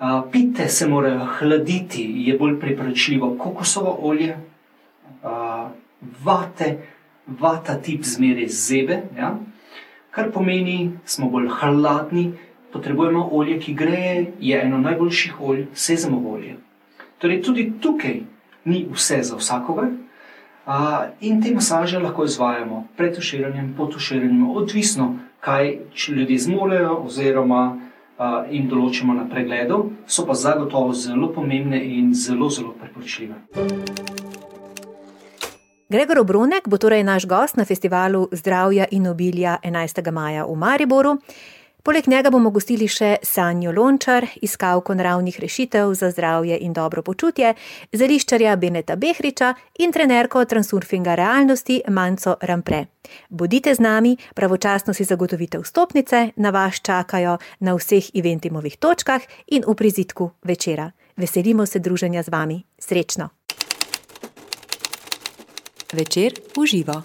Uh, 0.00 0.22
pite 0.32 0.68
se 0.68 0.88
morajo 0.88 1.26
hladiti, 1.38 2.06
je 2.24 2.38
bolj 2.38 2.56
priporočljivo 2.60 3.34
kokosovo 3.38 3.98
olje, 4.02 4.36
uh, 5.22 5.68
vate, 6.24 6.76
vata 7.38 7.78
tip 7.82 8.04
zmeraj 8.04 8.48
zebe, 8.48 9.02
ja? 9.16 9.38
kar 10.10 10.30
pomeni, 10.32 10.90
smo 11.04 11.28
bolj 11.30 11.48
hladni, 11.60 12.32
potrebujemo 12.72 13.28
olje, 13.32 13.58
ki 13.60 13.74
greje, 13.74 14.32
je 14.40 14.60
eno 14.62 14.78
najboljših 14.78 15.40
olj, 15.40 15.66
sezamovo 15.74 16.34
olje. 16.34 16.56
Torej, 17.18 17.42
tudi 17.42 17.72
tukaj 17.80 18.20
ni 18.64 18.86
vse 18.92 19.22
za 19.22 19.36
vsakogar. 19.36 19.90
Uh, 20.66 21.10
in 21.20 21.42
te 21.42 21.54
masaže 21.54 21.98
lahko 21.98 22.24
izvajamo 22.24 22.84
pred 22.96 23.14
tuširanjem, 23.16 23.74
po 23.76 23.86
tuširanju, 23.86 24.52
odvisno, 24.56 25.16
kaj 25.40 25.78
ljudje 26.08 26.38
zmorejo, 26.38 26.94
oziroma 27.06 27.62
uh, 27.74 28.52
jim 28.52 28.68
določimo 28.68 29.16
na 29.16 29.26
pregledu, 29.30 29.82
so 30.06 30.26
pa 30.28 30.34
zagotovo 30.34 30.92
zelo 30.94 31.32
pomembne 31.34 31.80
in 31.84 32.14
zelo, 32.14 32.50
zelo 32.50 32.76
priporočljive. 32.78 34.29
Gregor 35.90 36.18
Obronek 36.18 36.68
bo 36.70 36.78
torej 36.78 37.02
naš 37.02 37.26
gost 37.26 37.56
na 37.56 37.64
festivalu 37.64 38.28
Zdravja 38.32 38.86
in 38.90 39.08
obilja 39.10 39.56
11. 39.64 40.10
maja 40.12 40.44
v 40.46 40.54
Mariboru. 40.54 41.18
Poleg 41.82 42.06
njega 42.06 42.30
bomo 42.30 42.50
gostili 42.50 42.86
še 42.88 43.16
Sanjo 43.26 43.72
Lončar, 43.74 44.26
iskalko 44.42 44.94
naravnih 44.94 45.40
rešitev 45.40 45.90
za 45.94 46.10
zdravje 46.10 46.58
in 46.62 46.72
dobro 46.72 47.02
počutje, 47.02 47.54
zeliščarja 47.92 48.54
Beneta 48.56 48.96
Behriča 48.96 49.54
in 49.82 49.90
trenerko 49.90 50.44
transurfinga 50.44 51.14
realnosti 51.18 51.80
Manco 51.88 52.36
Rampre. 52.40 52.84
Bodite 53.28 53.74
z 53.74 53.82
nami, 53.82 54.14
pravočasno 54.34 54.94
si 54.94 55.04
zagotovite 55.04 55.58
vstopnice, 55.58 56.28
na 56.36 56.54
vas 56.54 56.78
čakajo 56.78 57.38
na 57.66 57.74
vseh 57.74 58.14
eventimovih 58.14 58.78
točkah 58.78 59.26
in 59.46 59.66
v 59.66 59.74
prizitku 59.74 60.30
večera. 60.44 60.92
Veselimo 61.16 61.66
se 61.66 61.82
druženja 61.82 62.22
z 62.22 62.28
vami. 62.28 62.62
Srečno! 62.78 63.39
Večer 65.92 66.32
uživa. 66.56 67.02